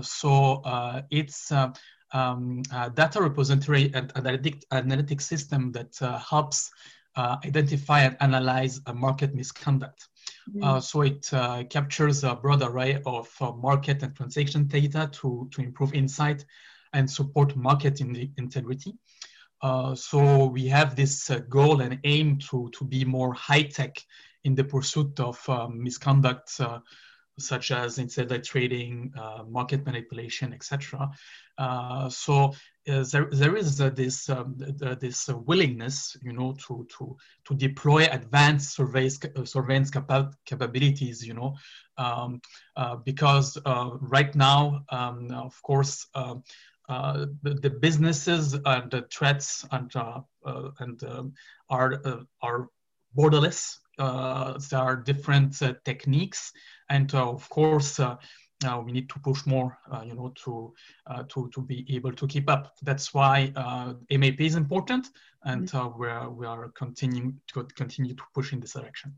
so 0.03 0.61
it's 1.09 1.51
um, 2.13 2.61
a 2.71 2.89
data 2.91 3.21
repository 3.21 3.91
and 3.95 4.11
analytic, 4.15 4.63
analytic 4.71 5.19
system 5.19 5.71
that 5.71 5.97
helps 6.29 6.69
identify 7.17 8.01
and 8.01 8.15
analyze 8.19 8.79
market 8.93 9.33
misconduct. 9.33 10.07
Mm 10.53 10.61
-hmm. 10.61 10.81
so 10.81 11.01
it 11.01 11.29
captures 11.69 12.23
a 12.23 12.35
broad 12.35 12.61
array 12.61 13.01
of 13.03 13.27
market 13.61 14.03
and 14.03 14.15
transaction 14.15 14.67
data 14.67 15.09
to, 15.11 15.47
to 15.51 15.61
improve 15.61 15.95
insight 15.95 16.45
and 16.93 17.09
support 17.09 17.55
market 17.55 18.01
in 18.01 18.31
integrity. 18.37 18.93
Uh, 19.61 19.95
so 19.95 20.45
we 20.45 20.67
have 20.67 20.95
this 20.95 21.29
uh, 21.29 21.39
goal 21.49 21.81
and 21.81 21.99
aim 22.03 22.37
to, 22.37 22.69
to 22.77 22.85
be 22.85 23.03
more 23.03 23.33
high 23.33 23.63
tech 23.63 23.97
in 24.43 24.53
the 24.55 24.63
pursuit 24.63 25.19
of 25.19 25.37
um, 25.49 25.83
misconduct, 25.83 26.51
uh, 26.59 26.79
such 27.39 27.71
as 27.71 27.97
insider 27.97 28.39
trading, 28.39 29.11
uh, 29.19 29.43
market 29.47 29.85
manipulation, 29.85 30.53
etc. 30.53 31.09
Uh, 31.57 32.09
so 32.09 32.53
uh, 32.87 33.03
there, 33.11 33.27
there 33.31 33.55
is 33.55 33.77
this 33.77 34.29
um, 34.29 34.55
this 34.99 35.27
willingness, 35.27 36.15
you 36.21 36.33
know, 36.33 36.55
to 36.67 36.87
to 36.97 37.15
to 37.45 37.55
deploy 37.55 38.07
advanced 38.11 38.75
surveys, 38.75 39.19
surveillance 39.43 39.91
capa 39.91 40.31
capabilities, 40.45 41.25
you 41.25 41.33
know, 41.33 41.55
um, 41.97 42.41
because 43.03 43.57
right 43.65 44.33
now, 44.33 44.83
um, 44.89 45.29
of 45.31 45.61
course 45.61 46.07
uh, 46.89 47.25
the, 47.43 47.53
the, 47.55 47.69
businesses 47.69 48.53
and 48.65 48.89
the 48.91 49.05
threats 49.11 49.65
and 49.71 49.93
uh, 49.95 50.21
uh, 50.45 50.69
and 50.79 51.03
um, 51.03 51.33
are 51.69 52.01
are 52.41 52.69
borderless. 53.17 53.79
there 53.97 54.79
are 54.79 54.95
different 54.95 55.61
techniques, 55.83 56.51
and 56.89 57.13
of 57.13 57.49
course. 57.49 57.99
Uh, 58.65 58.81
we 58.83 58.91
need 58.91 59.07
to 59.07 59.19
push 59.19 59.45
more, 59.45 59.77
uh, 59.91 60.01
you 60.03 60.15
know, 60.15 60.33
to 60.43 60.73
uh, 61.05 61.21
to 61.29 61.47
to 61.53 61.61
be 61.61 61.85
able 61.95 62.11
to 62.11 62.25
keep 62.25 62.49
up. 62.49 62.73
That's 62.81 63.13
why 63.13 63.53
MAP 64.09 64.41
is 64.41 64.55
important, 64.55 65.09
and 65.43 65.69
mm-hmm. 65.69 65.99
we 65.99 66.07
are 66.07 66.27
we 66.31 66.47
are 66.47 66.69
continuing 66.69 67.39
to 67.53 67.65
continue 67.75 68.15
to 68.15 68.23
push 68.33 68.53
in 68.53 68.59
this 68.59 68.73
direction. 68.73 69.13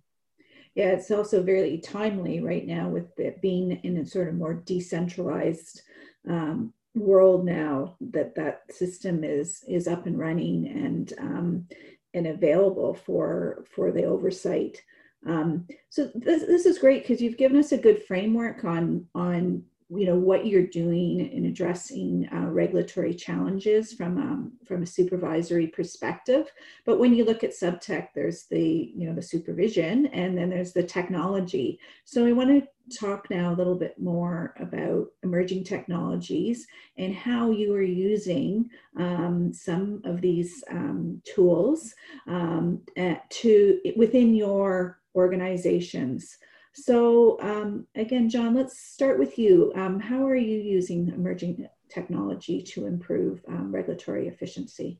Yeah, 0.75 0.89
it's 0.89 1.09
also 1.09 1.41
very 1.41 1.77
timely 1.77 2.41
right 2.41 2.67
now 2.67 2.89
with 2.89 3.17
it 3.17 3.41
being 3.41 3.71
in 3.83 3.97
a 3.97 4.05
sort 4.05 4.27
of 4.27 4.35
more 4.35 4.53
decentralized 4.53 5.83
um, 6.27 6.73
world 6.95 7.45
now 7.45 7.95
that 7.99 8.35
that 8.35 8.61
system 8.71 9.23
is 9.23 9.63
is 9.67 9.87
up 9.87 10.05
and 10.05 10.17
running 10.17 10.67
and 10.67 11.13
um, 11.19 11.67
and 12.13 12.27
available 12.27 12.93
for 12.93 13.65
for 13.71 13.91
the 13.91 14.03
oversight. 14.03 14.81
Um, 15.27 15.67
so 15.89 16.09
this, 16.15 16.43
this 16.45 16.65
is 16.65 16.79
great 16.79 17.03
because 17.03 17.21
you've 17.21 17.37
given 17.37 17.57
us 17.57 17.71
a 17.71 17.77
good 17.77 18.03
framework 18.03 18.63
on 18.63 19.05
on 19.13 19.63
you 19.89 20.05
know 20.05 20.15
what 20.15 20.45
you're 20.45 20.67
doing 20.67 21.19
in 21.31 21.45
addressing 21.45 22.29
uh, 22.31 22.47
regulatory 22.47 23.13
challenges 23.13 23.93
from 23.93 24.17
um, 24.17 24.53
from 24.65 24.83
a 24.83 24.87
supervisory 24.87 25.67
perspective. 25.67 26.51
But 26.85 26.99
when 26.99 27.13
you 27.13 27.25
look 27.25 27.43
at 27.43 27.57
suptech 27.57 28.09
there's 28.13 28.45
the 28.45 28.91
you 28.95 29.07
know 29.07 29.15
the 29.15 29.21
supervision 29.21 30.05
and 30.07 30.37
then 30.37 30.49
there's 30.49 30.73
the 30.73 30.83
technology. 30.83 31.79
So 32.05 32.25
i 32.25 32.31
want 32.31 32.49
to 32.49 32.67
talk 32.89 33.29
now 33.29 33.53
a 33.53 33.55
little 33.55 33.75
bit 33.75 33.99
more 33.99 34.55
about 34.59 35.07
emerging 35.23 35.63
technologies 35.63 36.65
and 36.97 37.13
how 37.13 37.51
you 37.51 37.73
are 37.73 37.83
using 37.83 38.69
um, 38.97 39.53
some 39.53 40.01
of 40.05 40.21
these 40.21 40.63
um, 40.71 41.21
tools 41.23 41.93
um, 42.27 42.81
to 43.29 43.79
within 43.95 44.33
your 44.33 44.99
organizations 45.15 46.37
so 46.83 47.39
um, 47.41 47.87
again, 47.95 48.29
John, 48.29 48.55
let's 48.55 48.79
start 48.79 49.19
with 49.19 49.37
you. 49.37 49.71
Um, 49.75 49.99
how 49.99 50.25
are 50.25 50.35
you 50.35 50.57
using 50.57 51.09
emerging 51.09 51.67
technology 51.89 52.61
to 52.61 52.85
improve 52.85 53.41
um, 53.47 53.71
regulatory 53.71 54.27
efficiency? 54.27 54.99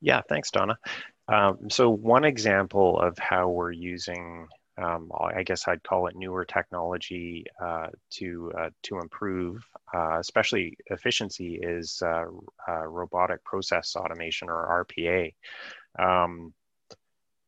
Yeah, 0.00 0.22
thanks, 0.28 0.50
Donna. 0.50 0.78
Um, 1.28 1.70
so 1.70 1.90
one 1.90 2.24
example 2.24 2.98
of 2.98 3.16
how 3.18 3.48
we're 3.48 3.70
using, 3.70 4.48
um, 4.78 5.10
I 5.14 5.42
guess 5.42 5.68
I'd 5.68 5.82
call 5.82 6.06
it 6.08 6.16
newer 6.16 6.44
technology 6.44 7.44
uh, 7.62 7.88
to 8.12 8.52
uh, 8.58 8.70
to 8.84 8.98
improve, 8.98 9.64
uh, 9.94 10.18
especially 10.18 10.76
efficiency, 10.86 11.60
is 11.62 12.02
uh, 12.04 12.24
uh, 12.68 12.86
robotic 12.86 13.44
process 13.44 13.94
automation 13.94 14.48
or 14.48 14.86
RPA. 14.88 15.34
Um, 15.98 16.52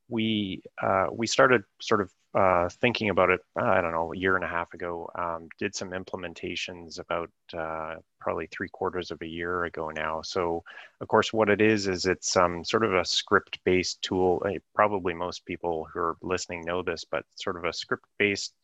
we 0.08 0.62
uh, 0.80 1.06
we 1.10 1.26
started 1.26 1.62
sort 1.80 2.02
of 2.02 2.12
uh, 2.34 2.68
thinking 2.80 3.10
about 3.10 3.28
it, 3.28 3.40
I 3.56 3.80
don't 3.82 3.92
know, 3.92 4.12
a 4.12 4.16
year 4.16 4.36
and 4.36 4.44
a 4.44 4.48
half 4.48 4.72
ago, 4.72 5.10
um, 5.14 5.48
did 5.58 5.74
some 5.74 5.90
implementations 5.90 6.98
about 6.98 7.30
uh, 7.52 7.96
probably 8.20 8.46
three 8.46 8.70
quarters 8.70 9.10
of 9.10 9.20
a 9.20 9.26
year 9.26 9.64
ago 9.64 9.90
now. 9.90 10.22
So, 10.22 10.64
of 11.02 11.08
course, 11.08 11.32
what 11.32 11.50
it 11.50 11.60
is, 11.60 11.88
is 11.88 12.06
it's 12.06 12.34
um, 12.36 12.64
sort 12.64 12.84
of 12.84 12.94
a 12.94 13.04
script 13.04 13.58
based 13.64 14.00
tool. 14.00 14.42
Probably 14.74 15.12
most 15.12 15.44
people 15.44 15.86
who 15.92 16.00
are 16.00 16.16
listening 16.22 16.62
know 16.64 16.82
this, 16.82 17.04
but 17.04 17.24
sort 17.34 17.56
of 17.56 17.64
a 17.64 17.72
script 17.72 18.06
based, 18.18 18.54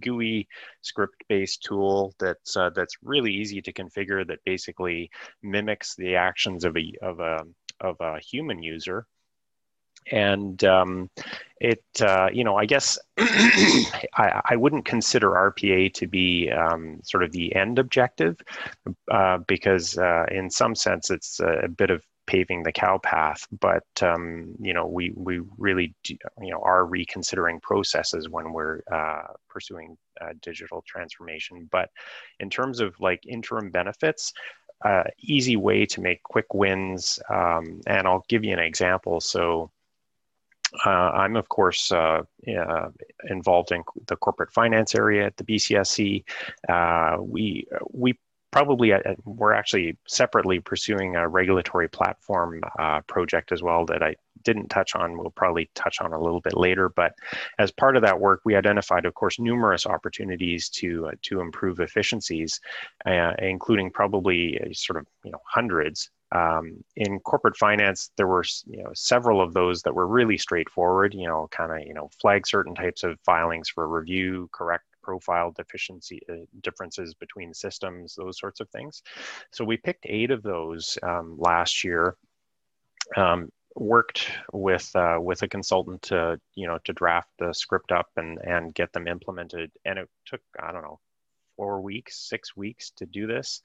GUI 0.00 0.48
script 0.82 1.22
based 1.28 1.62
tool 1.62 2.12
that's, 2.18 2.56
uh, 2.56 2.70
that's 2.70 2.96
really 3.04 3.32
easy 3.32 3.62
to 3.62 3.72
configure 3.72 4.26
that 4.26 4.44
basically 4.44 5.10
mimics 5.44 5.94
the 5.94 6.16
actions 6.16 6.64
of 6.64 6.76
a, 6.76 6.92
of 7.02 7.20
a, 7.20 7.44
of 7.80 7.96
a 8.00 8.18
human 8.18 8.62
user 8.62 9.06
and 10.10 10.64
um, 10.64 11.10
it 11.60 11.84
uh, 12.00 12.28
you 12.32 12.44
know 12.44 12.56
i 12.56 12.66
guess 12.66 12.98
I, 13.18 14.40
I 14.50 14.56
wouldn't 14.56 14.84
consider 14.84 15.30
rpa 15.30 15.92
to 15.94 16.06
be 16.06 16.50
um, 16.50 17.00
sort 17.02 17.22
of 17.22 17.32
the 17.32 17.54
end 17.54 17.78
objective 17.78 18.36
uh, 19.10 19.38
because 19.46 19.98
uh, 19.98 20.26
in 20.30 20.50
some 20.50 20.74
sense 20.74 21.10
it's 21.10 21.40
a 21.40 21.68
bit 21.68 21.90
of 21.90 22.02
paving 22.30 22.62
the 22.62 22.70
cow 22.70 22.96
path. 22.96 23.44
But 23.60 23.88
um, 24.02 24.54
you 24.60 24.72
know 24.72 24.86
we 24.86 25.12
we 25.16 25.40
really 25.58 25.94
do, 26.04 26.16
you 26.40 26.52
know 26.52 26.62
are 26.62 26.86
reconsidering 26.86 27.58
processes 27.60 28.28
when 28.28 28.52
we're 28.52 28.82
uh, 28.90 29.32
pursuing 29.48 29.98
uh, 30.20 30.34
digital 30.40 30.84
transformation. 30.86 31.68
But 31.72 31.90
in 32.38 32.48
terms 32.48 32.78
of 32.78 32.94
like 33.00 33.26
interim 33.26 33.70
benefits 33.70 34.32
uh, 34.84 35.02
easy 35.18 35.56
way 35.56 35.84
to 35.84 36.00
make 36.00 36.22
quick 36.22 36.54
wins 36.54 37.18
um, 37.28 37.82
and 37.86 38.06
i'll 38.06 38.24
give 38.28 38.44
you 38.44 38.52
an 38.52 38.58
example. 38.60 39.20
So 39.20 39.70
I'm, 40.84 41.36
of 41.36 41.48
course, 41.48 41.90
uh, 41.92 42.22
uh, 42.48 42.88
involved 43.28 43.72
in 43.72 43.82
the 44.06 44.16
corporate 44.16 44.52
finance 44.52 44.94
area 44.94 45.26
at 45.26 45.36
the 45.36 45.44
BCSC. 45.44 46.24
Uh, 46.68 47.16
we, 47.20 47.66
we 47.90 48.18
probably 48.50 48.92
uh, 48.92 48.98
we're 49.24 49.52
actually 49.52 49.96
separately 50.06 50.60
pursuing 50.60 51.16
a 51.16 51.28
regulatory 51.28 51.88
platform 51.88 52.60
uh, 52.78 53.00
project 53.02 53.52
as 53.52 53.62
well 53.62 53.86
that 53.86 54.02
I 54.02 54.16
didn't 54.42 54.68
touch 54.68 54.94
on. 54.94 55.16
We'll 55.16 55.30
probably 55.30 55.70
touch 55.74 56.00
on 56.00 56.12
a 56.12 56.20
little 56.20 56.40
bit 56.40 56.56
later. 56.56 56.88
But 56.88 57.14
as 57.58 57.70
part 57.70 57.96
of 57.96 58.02
that 58.02 58.18
work, 58.18 58.40
we 58.44 58.56
identified, 58.56 59.04
of 59.04 59.14
course, 59.14 59.38
numerous 59.38 59.86
opportunities 59.86 60.68
to 60.70 61.08
uh, 61.08 61.12
to 61.22 61.40
improve 61.40 61.80
efficiencies, 61.80 62.60
uh, 63.06 63.32
including 63.38 63.90
probably 63.90 64.58
uh, 64.60 64.72
sort 64.72 64.98
of 64.98 65.06
you 65.24 65.30
know 65.30 65.40
hundreds 65.46 66.10
um, 66.32 66.84
in 66.96 67.18
corporate 67.20 67.56
finance, 67.56 68.10
there 68.16 68.26
were 68.26 68.44
you 68.66 68.82
know 68.82 68.90
several 68.94 69.40
of 69.40 69.52
those 69.52 69.82
that 69.82 69.94
were 69.94 70.06
really 70.06 70.38
straightforward. 70.38 71.14
You 71.14 71.26
know, 71.26 71.48
kind 71.50 71.72
of 71.72 71.86
you 71.86 71.94
know 71.94 72.10
flag 72.20 72.46
certain 72.46 72.74
types 72.74 73.02
of 73.02 73.18
filings 73.24 73.68
for 73.68 73.88
review, 73.88 74.48
correct 74.52 74.84
profile 75.02 75.50
deficiency 75.50 76.20
uh, 76.30 76.44
differences 76.62 77.14
between 77.14 77.54
systems, 77.54 78.14
those 78.14 78.38
sorts 78.38 78.60
of 78.60 78.68
things. 78.70 79.02
So 79.50 79.64
we 79.64 79.76
picked 79.76 80.06
eight 80.08 80.30
of 80.30 80.42
those 80.42 80.98
um, 81.02 81.36
last 81.38 81.84
year. 81.84 82.16
Um, 83.16 83.50
worked 83.76 84.28
with 84.52 84.90
uh, 84.94 85.18
with 85.20 85.42
a 85.42 85.48
consultant 85.48 86.02
to 86.02 86.38
you 86.54 86.66
know 86.66 86.78
to 86.84 86.92
draft 86.92 87.28
the 87.38 87.52
script 87.52 87.92
up 87.92 88.08
and 88.16 88.38
and 88.38 88.74
get 88.74 88.92
them 88.92 89.06
implemented 89.06 89.70
and 89.84 89.98
it 89.98 90.08
took 90.26 90.40
i 90.60 90.72
don't 90.72 90.82
know 90.82 90.98
four 91.60 91.82
weeks, 91.82 92.16
six 92.16 92.56
weeks 92.56 92.90
to 92.96 93.04
do 93.04 93.26
this. 93.26 93.60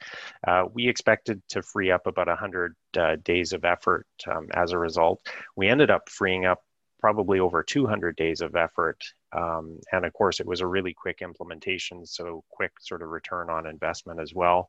Uh, 0.45 0.65
we 0.73 0.85
expected 0.85 1.41
to 1.47 1.61
free 1.61 1.91
up 1.91 2.07
about 2.07 2.27
100 2.27 2.75
uh, 2.97 3.15
days 3.23 3.53
of 3.53 3.63
effort 3.63 4.05
um, 4.29 4.49
as 4.53 4.73
a 4.73 4.77
result. 4.77 5.25
We 5.55 5.69
ended 5.69 5.89
up 5.89 6.09
freeing 6.09 6.45
up 6.45 6.61
probably 6.99 7.39
over 7.39 7.63
200 7.63 8.17
days 8.17 8.41
of 8.41 8.57
effort. 8.57 9.01
Um, 9.31 9.79
and 9.93 10.03
of 10.03 10.11
course, 10.11 10.41
it 10.41 10.45
was 10.45 10.59
a 10.59 10.67
really 10.67 10.93
quick 10.93 11.21
implementation, 11.21 12.05
so 12.05 12.43
quick 12.49 12.73
sort 12.81 13.01
of 13.01 13.09
return 13.09 13.49
on 13.49 13.65
investment 13.65 14.19
as 14.19 14.33
well. 14.33 14.67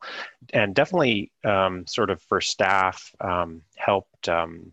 And 0.52 0.72
definitely, 0.72 1.32
um, 1.44 1.84
sort 1.88 2.10
of 2.10 2.22
for 2.22 2.40
staff, 2.40 3.12
um, 3.20 3.62
helped 3.76 4.28
um, 4.28 4.72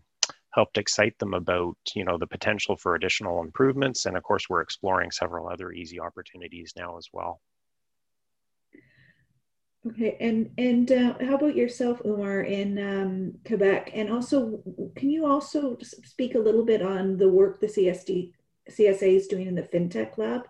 helped 0.54 0.78
excite 0.78 1.18
them 1.18 1.34
about 1.34 1.76
you 1.96 2.04
know 2.04 2.16
the 2.18 2.26
potential 2.28 2.76
for 2.76 2.94
additional 2.94 3.40
improvements 3.40 4.06
and 4.06 4.16
of 4.16 4.22
course 4.22 4.48
we're 4.48 4.60
exploring 4.60 5.10
several 5.10 5.48
other 5.48 5.72
easy 5.72 5.98
opportunities 5.98 6.72
now 6.76 6.96
as 6.96 7.08
well 7.12 7.40
Okay, 9.86 10.16
and 10.18 10.50
and 10.56 10.90
uh, 10.90 11.14
how 11.20 11.34
about 11.34 11.54
yourself, 11.54 12.00
Umar, 12.06 12.40
in 12.40 12.78
um, 12.78 13.34
Quebec? 13.46 13.90
And 13.92 14.10
also, 14.10 14.62
can 14.96 15.10
you 15.10 15.26
also 15.26 15.76
speak 15.82 16.34
a 16.34 16.38
little 16.38 16.64
bit 16.64 16.80
on 16.80 17.18
the 17.18 17.28
work 17.28 17.60
the 17.60 17.66
CSD 17.66 18.32
CSA 18.70 19.16
is 19.16 19.26
doing 19.26 19.46
in 19.46 19.54
the 19.54 19.62
FinTech 19.62 20.16
Lab? 20.16 20.42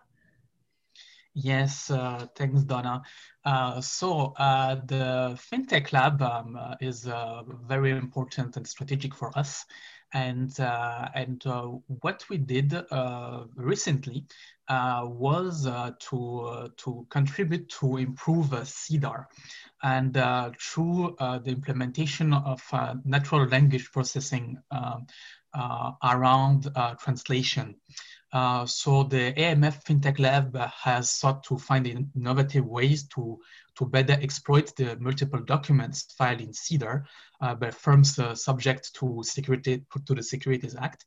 Yes, 1.35 1.91
uh, 1.91 2.27
thanks, 2.37 2.63
Donna. 2.63 3.03
Uh, 3.45 3.81
so 3.81 4.35
uh, 4.37 4.77
the 4.87 5.37
FinTech 5.53 5.93
Lab 5.93 6.23
um, 6.23 6.57
uh, 6.57 6.77
is 6.81 7.09
uh, 7.09 7.43
very 7.67 7.91
important 7.91 8.57
and 8.57 8.67
strategic 8.67 9.15
for 9.15 9.37
us. 9.37 9.65
And, 10.13 10.59
uh, 10.61 11.09
and 11.13 11.45
uh, 11.45 11.63
what 12.01 12.25
we 12.31 12.39
did 12.39 12.73
uh, 12.73 13.45
recently 13.57 14.27
Uh, 14.67 15.03
was 15.05 15.67
uh, 15.67 15.91
to, 15.99 16.41
uh, 16.41 16.69
to 16.79 17.07
contribute 17.11 17.69
to 17.69 17.99
improve 17.99 18.47
SEDAR. 18.67 19.29
And 19.83 20.15
through 20.59 21.17
the 21.19 21.51
implementation 21.51 22.33
of 22.33 22.63
natural 23.05 23.47
language 23.47 23.93
processing 23.93 24.57
um, 24.71 25.07
around 26.03 26.71
translation. 26.99 27.75
Uh, 28.35 28.67
so 28.67 29.05
the 29.05 29.33
AMF 29.35 29.85
FinTech 29.85 30.19
Lab 30.19 30.57
has 30.57 31.09
sought 31.09 31.45
to 31.45 31.57
find 31.57 31.87
innovative 31.87 32.67
ways 32.67 33.07
to, 33.07 33.39
to 33.77 33.87
better 33.87 34.15
exploit 34.15 34.75
the 34.75 34.97
multiple 34.99 35.39
documents 35.41 36.13
filed 36.19 36.41
in 36.41 36.53
SEDAR 36.53 37.05
uh, 37.41 37.55
by 37.55 37.71
firms 37.71 38.19
uh, 38.19 38.35
subject 38.35 38.93
to, 38.97 39.21
security, 39.23 39.85
to 40.07 40.15
the 40.17 40.23
Securities 40.23 40.75
Act. 40.75 41.05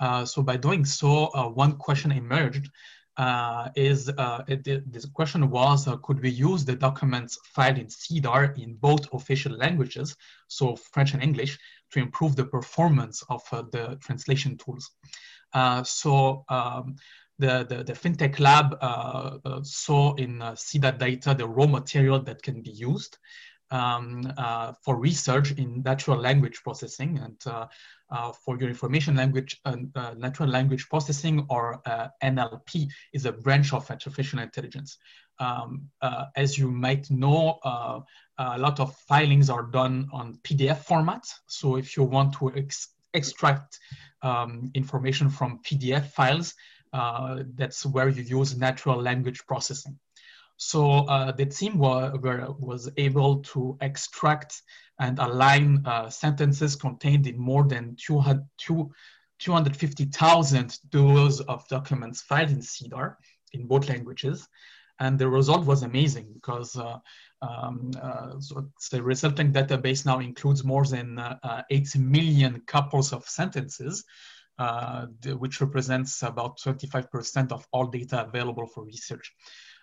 Uh, 0.00 0.24
so 0.24 0.42
by 0.42 0.56
doing 0.56 0.84
so, 0.84 1.26
uh, 1.34 1.48
one 1.48 1.76
question 1.76 2.10
emerged 2.10 2.68
is, 3.76 4.08
it, 4.48 4.92
this 4.92 5.04
question 5.06 5.50
was, 5.50 5.86
could 6.02 6.20
we 6.22 6.30
use 6.30 6.64
the 6.64 6.74
documents 6.74 7.38
filed 7.44 7.78
in 7.78 7.88
SEDAR 7.88 8.54
in 8.58 8.74
both 8.76 9.12
official 9.12 9.52
languages, 9.52 10.16
so 10.48 10.74
French 10.74 11.12
and 11.12 11.22
English, 11.22 11.58
to 11.92 11.98
improve 11.98 12.34
the 12.34 12.44
performance 12.44 13.22
of 13.28 13.42
the 13.50 13.98
translation 14.00 14.56
tools? 14.56 14.90
Uh, 15.52 15.82
so 15.82 16.44
um, 16.48 16.96
the, 17.38 17.66
the, 17.68 17.82
the, 17.84 17.92
FinTech 17.92 18.38
lab 18.38 18.76
uh, 18.80 19.38
uh, 19.44 19.60
saw 19.62 20.14
in 20.14 20.42
uh, 20.42 20.54
data 20.98 21.34
the 21.34 21.48
raw 21.48 21.66
material 21.66 22.20
that 22.20 22.42
can 22.42 22.62
be 22.62 22.70
used 22.70 23.18
um, 23.70 24.32
uh, 24.36 24.72
for 24.82 24.96
research 24.96 25.52
in 25.52 25.82
natural 25.82 26.18
language 26.18 26.60
processing 26.62 27.18
and 27.18 27.40
uh, 27.46 27.66
uh, 28.10 28.32
for 28.32 28.58
your 28.58 28.68
information 28.68 29.16
language, 29.16 29.60
natural 30.16 30.48
language 30.48 30.88
processing 30.88 31.46
or 31.48 31.80
NLP 32.22 32.88
is 33.12 33.24
a 33.24 33.32
branch 33.32 33.72
of 33.72 33.88
artificial 33.88 34.40
intelligence. 34.40 34.98
Um, 35.38 35.88
as 36.34 36.58
you 36.58 36.70
might 36.72 37.08
know, 37.10 37.60
a 37.64 38.58
lot 38.58 38.80
of 38.80 38.96
filings 38.96 39.48
are 39.48 39.62
done 39.62 40.08
on 40.12 40.40
PDF 40.42 40.78
format. 40.78 41.24
So 41.46 41.76
if 41.76 41.96
you 41.96 42.02
want 42.02 42.34
to 42.34 42.52
extract 43.14 43.78
um, 44.22 44.70
information 44.74 45.30
from 45.30 45.60
PDF 45.62 46.06
files. 46.08 46.54
Uh, 46.92 47.44
that's 47.54 47.86
where 47.86 48.08
you 48.08 48.22
use 48.22 48.56
natural 48.56 49.00
language 49.00 49.46
processing. 49.46 49.98
So 50.62 51.06
uh, 51.08 51.32
the 51.32 51.46
team 51.46 51.78
wa 51.78 52.10
was 52.60 52.90
able 52.98 53.38
to 53.54 53.78
extract 53.80 54.60
and 54.98 55.18
align 55.18 55.82
uh, 55.86 56.10
sentences 56.10 56.76
contained 56.76 57.26
in 57.26 57.38
more 57.38 57.64
than 57.64 57.96
250,000 57.96 60.78
duos 60.90 61.40
of 61.40 61.66
documents 61.68 62.20
filed 62.20 62.50
in 62.50 62.60
SEDAR 62.60 63.16
in 63.54 63.66
both 63.66 63.88
languages. 63.88 64.46
And 64.98 65.18
the 65.18 65.30
result 65.30 65.64
was 65.64 65.82
amazing 65.82 66.30
because 66.34 66.76
uh, 66.76 66.98
um, 67.40 67.92
uh, 67.98 68.38
so 68.38 68.68
the 68.92 69.02
resulting 69.02 69.54
database 69.54 70.04
now 70.04 70.18
includes 70.18 70.62
more 70.62 70.84
than 70.84 71.18
uh 71.18 71.62
8 71.70 71.96
million 71.96 72.60
couples 72.66 73.14
of 73.14 73.26
sentences, 73.26 74.04
uh, 74.58 75.06
which 75.38 75.62
represents 75.62 76.22
about 76.22 76.58
25% 76.58 77.50
of 77.50 77.66
all 77.72 77.86
data 77.86 78.26
available 78.26 78.66
for 78.66 78.84
research. 78.84 79.32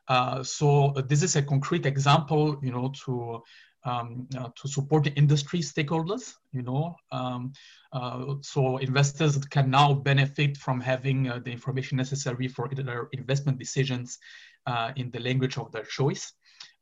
Uh, 0.08 0.44
so 0.44 0.94
this 1.08 1.24
is 1.24 1.36
a 1.36 1.42
concrete 1.42 1.86
example, 1.86 2.60
you 2.62 2.72
know, 2.72 2.94
to 3.06 3.44
um, 3.84 4.28
uh, 4.38 4.50
to 4.56 4.68
support 4.68 5.04
the 5.06 5.14
industry 5.14 5.60
stakeholders, 5.60 6.34
you 6.52 6.62
know. 6.62 6.96
Um, 7.12 7.54
uh, 7.94 8.36
so 8.42 8.78
investors 8.78 9.38
can 9.46 9.70
now 9.70 9.94
benefit 9.94 10.58
from 10.58 10.82
having 10.82 11.30
uh, 11.30 11.40
the 11.40 11.52
information 11.52 11.98
necessary 11.98 12.48
for 12.50 12.68
their 12.68 13.08
investment 13.14 13.58
decisions 13.60 14.18
in 14.98 15.10
the 15.12 15.20
language 15.20 15.58
of 15.58 15.72
their 15.72 15.86
choice. 15.86 16.34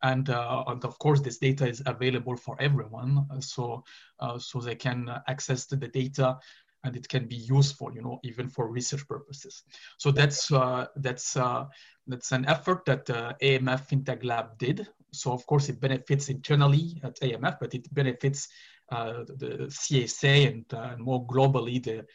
And, 0.02 0.30
uh, 0.30 0.64
and, 0.68 0.84
of 0.86 1.00
course, 1.00 1.22
this 1.22 1.40
data 1.40 1.68
is 1.68 1.82
available 1.86 2.36
for 2.36 2.56
everyone, 2.60 3.26
uh, 3.32 3.40
so 3.40 3.84
uh, 4.20 4.38
so 4.38 4.60
they 4.60 4.76
can 4.76 5.10
access 5.28 5.66
the 5.66 5.78
data, 5.78 6.38
and 6.86 6.96
it 6.96 7.10
can 7.10 7.26
be 7.26 7.36
useful, 7.36 7.92
you 7.94 8.02
know, 8.02 8.20
even 8.24 8.48
for 8.48 8.70
research 8.70 9.06
purposes. 9.08 9.64
So 9.98 10.12
that's 10.12 10.52
uh, 10.52 10.86
that's 10.96 11.36
uh, 11.36 11.66
that's 12.08 12.32
an 12.32 12.46
effort 12.48 12.86
that 12.86 13.10
uh, 13.10 13.34
AMF 13.42 13.90
FinTech 13.90 14.24
Lab 14.24 14.58
did. 14.58 14.88
So 15.12 15.32
of 15.34 15.46
course, 15.48 15.68
it 15.70 15.82
benefits 15.82 16.30
internally 16.30 17.02
at 17.04 17.20
AMF, 17.22 17.58
but 17.60 17.74
it 17.74 17.94
benefits 17.94 18.48
the 18.90 19.68
CSA 19.70 20.36
and 20.48 21.02
more 21.02 21.26
globally 21.26 21.84
the 21.84 22.06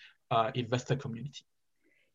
investor 0.55 0.97
community. 0.97 1.43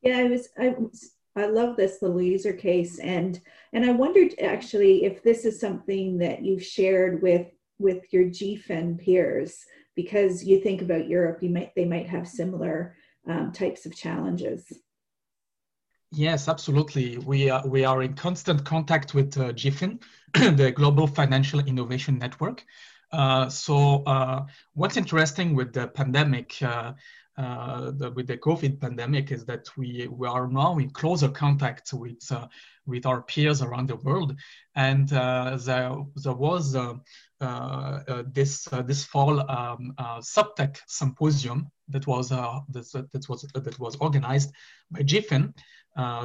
Yeah, 0.02 0.20
I 0.20 0.24
was 0.24 0.50
I 0.58 0.70
was 0.70 1.12
I 1.36 1.48
love 1.48 1.76
this 1.76 2.02
little 2.02 2.22
user 2.22 2.54
case, 2.54 3.00
and 3.00 3.42
and 3.74 3.84
I 3.86 3.92
wondered 3.92 4.36
actually 4.42 5.04
if 5.04 5.22
this 5.24 5.44
is 5.44 5.60
something 5.60 6.18
that 6.20 6.44
you've 6.44 6.64
shared 6.64 7.22
with 7.22 7.48
with 7.78 8.14
your 8.14 8.26
GFIN 8.26 8.98
peers, 9.04 9.66
because 9.96 10.44
you 10.44 10.60
think 10.60 10.82
about 10.82 11.08
Europe, 11.08 11.42
you 11.42 11.50
might 11.50 11.74
they 11.76 11.86
might 11.86 12.08
have 12.08 12.28
similar 12.28 12.96
um, 13.28 13.52
types 13.52 13.86
of 13.86 13.96
challenges. 13.96 14.72
Yes, 16.12 16.48
absolutely. 16.48 17.18
We 17.18 17.50
are 17.50 17.68
we 17.68 17.84
are 17.86 18.04
in 18.04 18.14
constant 18.14 18.64
contact 18.64 19.14
with 19.14 19.38
uh, 19.38 19.52
the 20.34 20.74
Global 20.76 21.08
Financial 21.08 21.60
Innovation 21.60 22.18
Network. 22.18 22.64
Uh, 23.12 23.50
so 23.50 24.04
uh, 24.04 24.46
what's 24.74 24.98
interesting 24.98 25.56
with 25.56 25.74
the 25.74 25.88
pandemic 25.88 26.62
uh, 26.62 26.94
uh, 27.38 27.92
the, 27.92 28.12
with 28.12 28.28
the 28.28 28.38
COVID 28.38 28.80
pandemic 28.80 29.30
is 29.30 29.44
that 29.46 29.68
we, 29.76 30.08
we 30.10 30.26
are 30.26 30.48
now 30.48 30.78
in 30.78 30.90
closer 30.90 31.28
contact 31.28 31.92
with, 31.94 32.32
uh, 32.32 32.48
with 32.86 33.06
our 33.06 33.22
peers 33.24 33.62
around 33.62 33.90
the 33.90 33.98
world. 33.98 34.38
And 34.76 35.12
uh, 35.12 35.58
there, 35.58 35.96
there 36.16 36.34
was 36.34 36.78
this, 37.40 38.68
this 38.86 39.04
fall 39.04 39.40
um, 39.50 39.94
SupTech 40.00 40.78
symposium 40.88 41.70
that 41.90 42.08
was, 42.08 42.30
that, 42.30 43.10
that, 43.14 43.30
was, 43.30 43.42
that 43.54 43.80
was 43.80 43.96
organized 43.98 44.52
by 44.92 45.02
GFIN. 45.02 45.54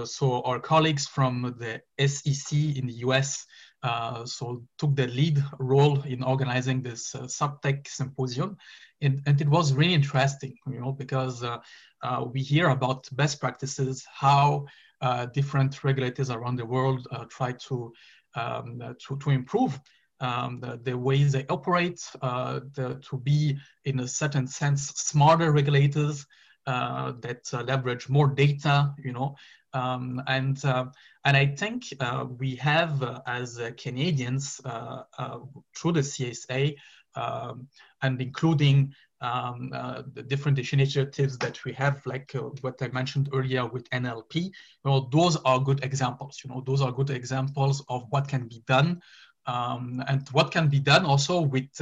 so 0.05 0.43
our 0.43 0.61
colleagues 0.61 1.07
from 1.07 1.55
the 1.59 1.81
SEC 2.07 2.53
in 2.53 2.87
the 2.87 2.95
US 3.07 3.47
uh, 3.83 4.25
so 4.27 4.63
took 4.79 4.95
the 4.95 5.07
lead 5.07 5.43
role 5.59 6.03
in 6.03 6.23
organizing 6.23 6.83
this 6.83 7.15
uh, 7.15 7.23
SupTech 7.23 7.89
symposium 7.89 8.57
and, 9.01 9.23
and, 9.27 9.41
it 9.41 9.49
was 9.49 9.73
really 9.73 9.95
interesting 9.95 10.55
you 10.67 10.81
know 10.81 10.93
because 10.93 11.43
uh, 11.43 11.59
uh 12.03 12.25
we 12.31 12.43
hear 12.43 12.69
about 12.69 13.09
best 13.13 13.41
practices 13.41 14.05
how 14.13 14.67
uh, 15.01 15.25
different 15.27 15.83
regulators 15.83 16.29
around 16.31 16.57
the 16.57 16.67
world 16.67 17.07
uh, 17.11 17.25
try 17.31 17.53
to, 17.53 17.91
um, 18.35 18.83
to, 18.99 19.17
to 19.17 19.31
improve 19.31 19.81
um, 20.21 20.61
the, 20.61 20.81
the, 20.83 20.97
ways 20.97 21.33
they 21.33 21.47
operate 21.49 22.01
the, 22.21 23.01
to 23.09 23.19
be 23.19 23.57
in 23.85 24.01
a 24.01 24.09
certain 24.09 24.47
sense 24.47 24.89
smarter 24.89 25.53
regulators 25.53 26.27
that 26.67 27.49
leverage 27.67 28.09
more 28.09 28.29
data 28.29 28.95
you 29.03 29.13
know 29.13 29.35
um, 29.73 30.23
and 30.27 30.65
uh, 30.65 30.87
and 31.25 31.37
I 31.37 31.47
think 31.47 31.85
uh, 32.01 32.27
we 32.39 32.57
have 32.57 33.03
uh, 33.03 33.21
as 33.27 33.59
uh, 33.59 33.71
Canadians 33.77 34.61
uh, 34.65 35.03
uh, 35.19 35.39
through 35.77 35.93
the 35.93 36.01
CSA 36.01 36.75
um, 37.15 37.69
and 38.03 38.21
including 38.21 38.95
um, 39.21 39.69
the 40.15 40.23
different 40.23 40.59
initiatives 40.73 41.37
that 41.39 41.63
we 41.67 41.75
have, 41.75 42.01
like 42.07 42.35
what 42.63 42.81
I 42.81 42.89
mentioned 42.89 43.29
earlier 43.35 43.67
with 43.67 43.89
NLP. 43.91 44.35
You 44.35 44.51
know, 44.87 45.11
those 45.13 45.37
are 45.45 45.61
good 45.61 45.85
examples. 45.85 46.41
You 46.43 46.49
know, 46.49 46.63
those 46.65 46.81
are 46.81 46.91
good 46.91 47.11
examples 47.11 47.85
of 47.91 48.07
what 48.09 48.29
can 48.29 48.49
be 48.49 48.63
done 48.67 49.03
um, 49.47 50.03
and 50.09 50.29
what 50.33 50.51
can 50.51 50.69
be 50.69 50.79
done 50.79 51.05
also 51.05 51.41
with 51.41 51.81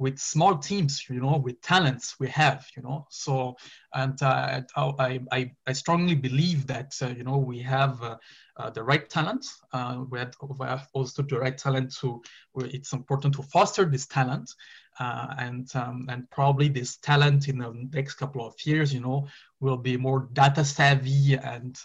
with 0.00 0.18
small 0.18 0.56
teams, 0.56 1.04
you 1.10 1.20
know, 1.20 1.36
with 1.36 1.60
talents 1.60 2.18
we 2.18 2.26
have, 2.28 2.66
you 2.74 2.82
know. 2.82 3.06
So, 3.10 3.54
and 3.92 4.20
uh, 4.22 4.62
I, 4.74 5.20
I, 5.30 5.52
I 5.66 5.72
strongly 5.74 6.14
believe 6.14 6.66
that, 6.68 6.94
uh, 7.02 7.08
you 7.08 7.22
know, 7.22 7.36
we 7.36 7.58
have 7.60 8.02
uh, 8.02 8.16
uh 8.56 8.70
the 8.70 8.82
right 8.82 9.06
talent. 9.10 9.44
Uh, 9.74 10.04
we, 10.08 10.18
have, 10.18 10.34
we 10.58 10.66
have 10.66 10.88
also 10.94 11.22
the 11.22 11.38
right 11.38 11.56
talent 11.56 11.94
to, 11.98 12.22
it's 12.56 12.94
important 12.94 13.34
to 13.34 13.42
foster 13.42 13.84
this 13.84 14.06
talent. 14.06 14.50
Uh, 14.98 15.34
and, 15.38 15.68
um, 15.76 16.06
and 16.08 16.28
probably 16.30 16.68
this 16.68 16.96
talent 16.96 17.48
in 17.48 17.58
the 17.58 17.88
next 17.92 18.14
couple 18.14 18.46
of 18.46 18.54
years, 18.64 18.94
you 18.94 19.00
know, 19.00 19.28
will 19.60 19.76
be 19.76 19.98
more 19.98 20.30
data 20.32 20.64
savvy 20.64 21.34
and, 21.34 21.78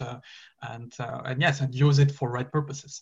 and, 0.70 0.94
and 1.00 1.42
yes, 1.42 1.60
and 1.60 1.76
use 1.76 2.00
it 2.00 2.12
for 2.12 2.30
right 2.32 2.50
purposes. 2.50 3.02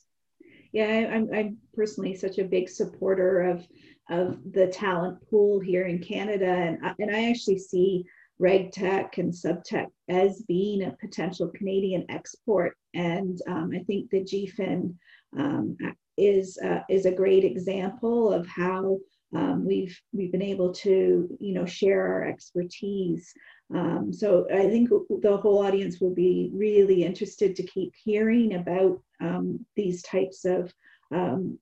Yeah, 0.74 1.10
I'm, 1.14 1.30
I'm 1.34 1.58
personally 1.74 2.16
such 2.16 2.40
a 2.40 2.44
big 2.44 2.68
supporter 2.68 3.42
of 3.44 3.66
of 4.10 4.38
the 4.52 4.68
talent 4.68 5.18
pool 5.30 5.60
here 5.60 5.86
in 5.86 6.00
Canada. 6.00 6.46
And, 6.46 6.78
and 7.00 7.16
I 7.16 7.30
actually 7.30 7.60
see 7.60 8.06
RegTech 8.42 9.18
and 9.18 9.32
SupTech 9.32 9.88
as 10.10 10.44
being 10.48 10.84
a 10.84 10.98
potential 11.00 11.48
Canadian 11.56 12.06
export. 12.10 12.76
And 12.94 13.42
um, 13.48 13.72
I 13.74 13.80
think 13.80 14.10
the 14.10 14.22
GFIN 14.22 14.94
um, 15.38 15.78
is, 16.18 16.58
uh, 16.64 16.82
is 16.90 17.06
a 17.06 17.12
great 17.12 17.44
example 17.44 18.34
of 18.34 18.46
how 18.48 18.98
um, 19.36 19.66
we've, 19.66 19.98
we've 20.12 20.32
been 20.32 20.42
able 20.42 20.74
to, 20.74 21.38
you 21.40 21.54
know, 21.54 21.66
share 21.66 22.06
our 22.06 22.28
expertise. 22.28 23.34
Um, 23.74 24.12
so 24.14 24.46
I 24.54 24.70
think 24.70 24.90
the 24.90 25.38
whole 25.38 25.66
audience 25.66 26.00
will 26.00 26.14
be 26.14 26.52
really 26.54 27.04
interested 27.04 27.56
to 27.56 27.64
keep 27.64 27.94
hearing 27.96 28.56
about 28.56 29.02
um, 29.24 29.66
these 29.76 30.04
types 30.04 30.46
of 30.46 30.74
um, 31.12 31.58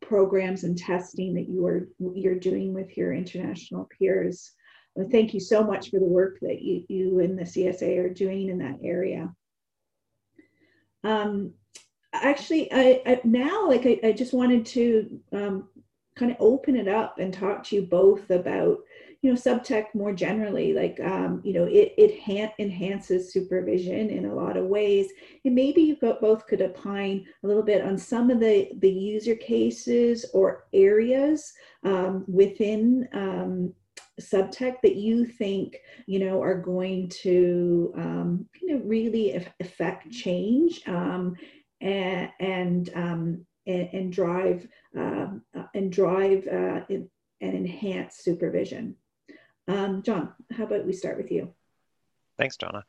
programs 0.00 0.64
and 0.64 0.76
testing 0.76 1.34
that 1.34 1.48
you 1.48 1.66
are 1.66 1.88
you're 2.14 2.38
doing 2.38 2.72
with 2.72 2.96
your 2.96 3.12
international 3.12 3.88
peers. 3.98 4.52
Well, 4.94 5.08
thank 5.10 5.34
you 5.34 5.40
so 5.40 5.62
much 5.62 5.90
for 5.90 6.00
the 6.00 6.06
work 6.06 6.38
that 6.42 6.62
you, 6.62 6.84
you 6.88 7.20
and 7.20 7.38
the 7.38 7.44
CSA 7.44 7.98
are 7.98 8.12
doing 8.12 8.48
in 8.48 8.58
that 8.58 8.78
area. 8.82 9.32
Um, 11.04 11.54
actually, 12.12 12.72
I, 12.72 13.02
I, 13.06 13.20
now 13.24 13.68
like 13.68 13.86
I, 13.86 14.00
I 14.02 14.12
just 14.12 14.32
wanted 14.32 14.66
to 14.66 15.20
um, 15.32 15.68
kind 16.16 16.32
of 16.32 16.38
open 16.40 16.76
it 16.76 16.88
up 16.88 17.18
and 17.18 17.32
talk 17.32 17.64
to 17.64 17.76
you 17.76 17.82
both 17.82 18.30
about 18.30 18.78
you 19.22 19.30
know, 19.30 19.36
suptech 19.36 19.86
more 19.94 20.12
generally, 20.12 20.72
like, 20.72 20.98
um, 21.00 21.42
you 21.44 21.52
know, 21.52 21.64
it, 21.64 21.92
it 21.98 22.52
enhances 22.58 23.32
supervision 23.32 24.08
in 24.08 24.24
a 24.24 24.34
lot 24.34 24.56
of 24.56 24.64
ways. 24.64 25.10
And 25.44 25.54
maybe 25.54 25.82
you 25.82 25.96
both 25.96 26.46
could 26.46 26.62
opine 26.62 27.26
a 27.44 27.46
little 27.46 27.62
bit 27.62 27.82
on 27.82 27.98
some 27.98 28.30
of 28.30 28.40
the, 28.40 28.70
the 28.78 28.90
user 28.90 29.34
cases 29.34 30.24
or 30.32 30.64
areas 30.72 31.52
um, 31.84 32.24
within 32.28 33.08
um, 33.12 33.74
suptech 34.18 34.76
that 34.82 34.96
you 34.96 35.26
think, 35.26 35.76
you 36.06 36.18
know, 36.18 36.42
are 36.42 36.58
going 36.58 37.10
to 37.22 37.92
um, 37.96 38.46
kind 38.58 38.80
of 38.80 38.88
really 38.88 39.46
affect 39.60 40.10
change 40.10 40.80
um, 40.86 41.36
and, 41.82 42.30
and, 42.40 42.90
um, 42.94 43.46
and, 43.66 43.88
and 43.92 44.12
drive 44.12 44.66
um, 44.96 45.42
uh, 45.56 45.64
and 45.74 45.92
drive 45.92 46.46
uh, 46.48 46.80
and 46.88 47.08
enhance 47.40 48.18
supervision. 48.18 48.96
Um, 49.70 50.02
John, 50.02 50.32
how 50.50 50.64
about 50.64 50.84
we 50.84 50.92
start 50.92 51.16
with 51.16 51.30
you? 51.30 51.54
Thanks, 52.36 52.56
Donna. 52.56 52.84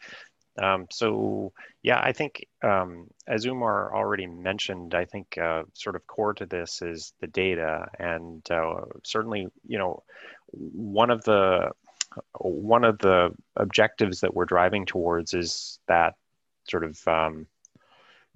Um, 0.61 0.87
so 0.91 1.53
yeah, 1.83 1.99
I 2.01 2.11
think 2.11 2.45
um, 2.63 3.07
as 3.27 3.45
Umar 3.45 3.95
already 3.95 4.25
mentioned, 4.25 4.95
I 4.95 5.05
think 5.05 5.37
uh, 5.37 5.63
sort 5.73 5.95
of 5.95 6.05
core 6.07 6.33
to 6.33 6.45
this 6.45 6.81
is 6.81 7.13
the 7.21 7.27
data, 7.27 7.87
and 7.99 8.49
uh, 8.49 8.81
certainly, 9.03 9.47
you 9.67 9.77
know, 9.77 10.03
one 10.51 11.11
of 11.11 11.23
the 11.23 11.69
one 12.39 12.83
of 12.83 12.97
the 12.97 13.29
objectives 13.55 14.19
that 14.21 14.33
we're 14.33 14.45
driving 14.45 14.85
towards 14.85 15.33
is 15.33 15.79
that 15.87 16.15
sort 16.67 16.83
of 16.83 16.99
um, 17.07 17.45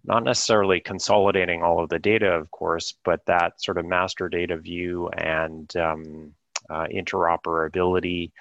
not 0.06 0.24
necessarily 0.24 0.80
consolidating 0.80 1.64
all 1.64 1.84
of 1.84 1.90
the 1.90 2.00
data, 2.00 2.30
of 2.30 2.52
course, 2.52 2.94
but 3.04 3.26
that 3.26 3.62
sort 3.62 3.80
of 3.80 3.86
master 3.86 4.30
data 4.30 4.56
view 4.56 5.10
and 5.10 5.76
um, 5.76 6.34
uh, 6.70 6.88
interoperability, 6.94 8.32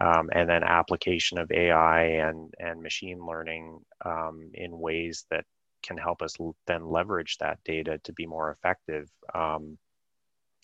um, 0.00 0.30
and 0.32 0.48
then 0.48 0.64
application 0.64 1.38
of 1.38 1.50
AI 1.50 2.04
and, 2.04 2.52
and 2.58 2.82
machine 2.82 3.24
learning 3.24 3.80
um, 4.04 4.50
in 4.54 4.78
ways 4.78 5.26
that 5.30 5.44
can 5.82 5.96
help 5.96 6.22
us 6.22 6.36
then 6.66 6.86
leverage 6.86 7.38
that 7.38 7.58
data 7.64 7.98
to 8.04 8.12
be 8.12 8.26
more 8.26 8.50
effective. 8.50 9.10
Um, 9.34 9.78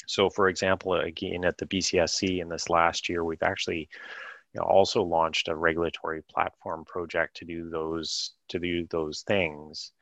so 0.07 0.31
for 0.31 0.49
example, 0.49 0.95
again, 0.95 1.45
at 1.45 1.59
the 1.59 1.67
BCSC 1.67 2.41
in 2.41 2.49
this 2.49 2.71
last 2.71 3.09
year, 3.09 3.25
we've 3.25 3.43
actually 3.43 3.89
you 4.55 4.61
know, 4.61 4.67
also 4.67 5.03
launched 5.03 5.49
a 5.49 5.55
regulatory 5.55 6.23
platform 6.23 6.85
project 6.87 7.37
to 7.37 7.45
do 7.45 7.69
those 7.69 8.33
to 8.49 8.59
do 8.59 8.87
those 8.91 9.23
things. 9.23 9.93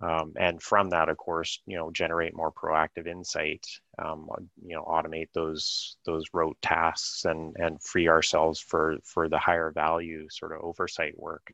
Um, 0.00 0.34
and 0.36 0.62
from 0.62 0.90
that, 0.90 1.08
of 1.08 1.16
course, 1.16 1.60
you 1.66 1.76
know, 1.76 1.90
generate 1.90 2.36
more 2.36 2.52
proactive 2.52 3.06
insight, 3.06 3.66
um, 3.98 4.28
you 4.62 4.74
know, 4.74 4.84
automate 4.84 5.28
those 5.32 5.96
those 6.04 6.24
rote 6.34 6.58
tasks 6.60 7.24
and 7.24 7.56
and 7.56 7.82
free 7.82 8.08
ourselves 8.08 8.60
for 8.60 8.96
for 9.04 9.28
the 9.28 9.38
higher 9.38 9.70
value 9.70 10.26
sort 10.28 10.52
of 10.52 10.60
oversight 10.60 11.18
work. 11.18 11.50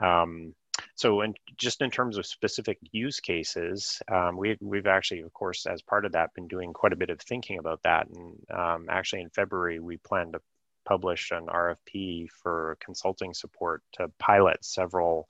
Um, 0.00 0.54
so, 0.94 1.20
and 1.20 1.36
just 1.56 1.80
in 1.82 1.90
terms 1.90 2.18
of 2.18 2.26
specific 2.26 2.78
use 2.90 3.20
cases, 3.20 4.00
um, 4.10 4.36
we, 4.36 4.56
we've 4.60 4.86
actually, 4.86 5.20
of 5.20 5.32
course, 5.32 5.66
as 5.66 5.82
part 5.82 6.04
of 6.04 6.12
that, 6.12 6.34
been 6.34 6.48
doing 6.48 6.72
quite 6.72 6.92
a 6.92 6.96
bit 6.96 7.10
of 7.10 7.20
thinking 7.20 7.58
about 7.58 7.82
that. 7.84 8.08
And 8.08 8.36
um, 8.50 8.86
actually, 8.88 9.22
in 9.22 9.30
February, 9.30 9.78
we 9.78 9.96
plan 9.98 10.32
to 10.32 10.40
publish 10.86 11.32
an 11.32 11.46
RFP 11.46 12.28
for 12.30 12.76
consulting 12.80 13.34
support 13.34 13.82
to 13.94 14.08
pilot 14.18 14.64
several 14.64 15.26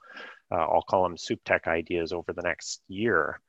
uh, 0.50 0.54
I'll 0.54 0.82
call 0.82 1.02
them 1.02 1.16
suptech 1.16 1.66
ideas 1.66 2.12
over 2.12 2.32
the 2.32 2.42
next 2.42 2.82
year 2.88 3.40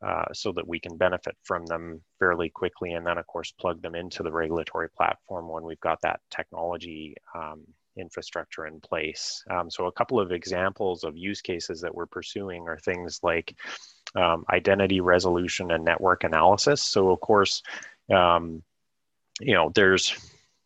uh, 0.00 0.26
so 0.32 0.52
that 0.52 0.68
we 0.68 0.78
can 0.78 0.96
benefit 0.96 1.36
from 1.42 1.66
them 1.66 2.00
fairly 2.18 2.48
quickly 2.50 2.92
and 2.92 3.06
then 3.06 3.18
of 3.18 3.26
course 3.26 3.52
plug 3.52 3.82
them 3.82 3.94
into 3.94 4.22
the 4.22 4.32
regulatory 4.32 4.88
platform 4.90 5.48
when 5.48 5.64
we've 5.64 5.80
got 5.80 6.00
that 6.02 6.20
technology 6.30 7.16
um, 7.34 7.64
infrastructure 7.96 8.66
in 8.66 8.80
place. 8.80 9.42
Um, 9.50 9.70
so 9.70 9.86
a 9.86 9.92
couple 9.92 10.20
of 10.20 10.30
examples 10.30 11.04
of 11.04 11.16
use 11.16 11.40
cases 11.40 11.80
that 11.80 11.94
we're 11.94 12.06
pursuing 12.06 12.68
are 12.68 12.78
things 12.78 13.20
like 13.22 13.56
um, 14.14 14.44
identity 14.50 15.00
resolution 15.00 15.70
and 15.70 15.84
network 15.84 16.24
analysis. 16.24 16.82
So 16.82 17.10
of 17.10 17.20
course, 17.20 17.62
um, 18.14 18.62
you 19.40 19.54
know, 19.54 19.70
there's 19.74 20.16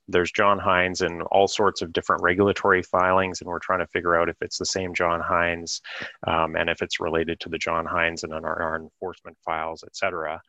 there's 0.09 0.33
John 0.33 0.59
Hinze 0.59 1.01
and 1.01 1.23
all 1.23 1.49
sorts 1.49 1.83
of 1.83 1.93
different 1.93 2.23
regulatory 2.23 2.83
filings, 2.83 3.41
and 3.41 3.49
we're 3.49 3.59
trying 3.59 3.81
to 3.81 3.87
figure 3.87 4.17
out 4.17 4.29
if 4.29 4.37
it's 4.41 4.59
the 4.59 4.67
same 4.67 4.95
John 4.95 5.21
Hinze 5.21 5.81
um, 6.27 6.57
and 6.57 6.69
if 6.69 6.83
it's 6.83 7.01
related 7.01 7.41
to 7.41 7.49
the 7.49 7.59
John 7.59 7.87
Hinze 7.87 8.25
and 8.25 8.33
our, 8.33 8.63
our 8.63 8.77
enforcement 8.77 9.37
files, 9.45 9.85
et 9.87 9.97
cetera. 9.97 10.41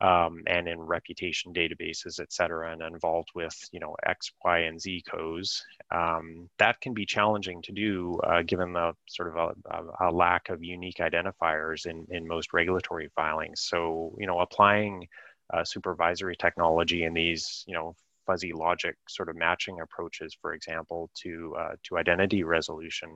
Um, 0.00 0.44
and 0.46 0.68
in 0.68 0.78
reputation 0.78 1.52
databases, 1.52 2.20
et 2.20 2.32
cetera, 2.32 2.72
and 2.72 2.82
involved 2.82 3.30
with 3.34 3.56
you 3.72 3.80
know 3.80 3.96
X, 4.06 4.30
Y, 4.44 4.58
and 4.60 4.80
Z 4.80 5.02
codes. 5.10 5.64
Um, 5.90 6.48
that 6.60 6.80
can 6.80 6.94
be 6.94 7.04
challenging 7.04 7.62
to 7.62 7.72
do 7.72 8.20
uh, 8.22 8.42
given 8.42 8.72
the 8.72 8.92
sort 9.08 9.28
of 9.28 9.36
a, 9.36 9.76
a, 9.76 10.08
a, 10.08 10.12
lack 10.12 10.50
of 10.50 10.62
unique 10.62 10.98
identifiers 10.98 11.86
in, 11.86 12.06
in 12.10 12.28
most 12.28 12.52
regulatory 12.52 13.10
filings. 13.16 13.62
So 13.62 14.14
you 14.20 14.28
know 14.28 14.38
applying 14.38 15.08
uh, 15.52 15.64
supervisory 15.64 16.36
technology 16.36 17.02
in 17.02 17.12
these 17.12 17.64
you 17.66 17.74
know 17.74 17.96
fuzzy 18.28 18.52
logic 18.52 18.94
sort 19.08 19.28
of 19.30 19.36
matching 19.36 19.80
approaches, 19.80 20.36
for 20.40 20.52
example, 20.52 21.10
to, 21.22 21.56
uh, 21.62 21.74
to 21.84 21.98
identity 21.98 22.42
resolution, 22.44 23.10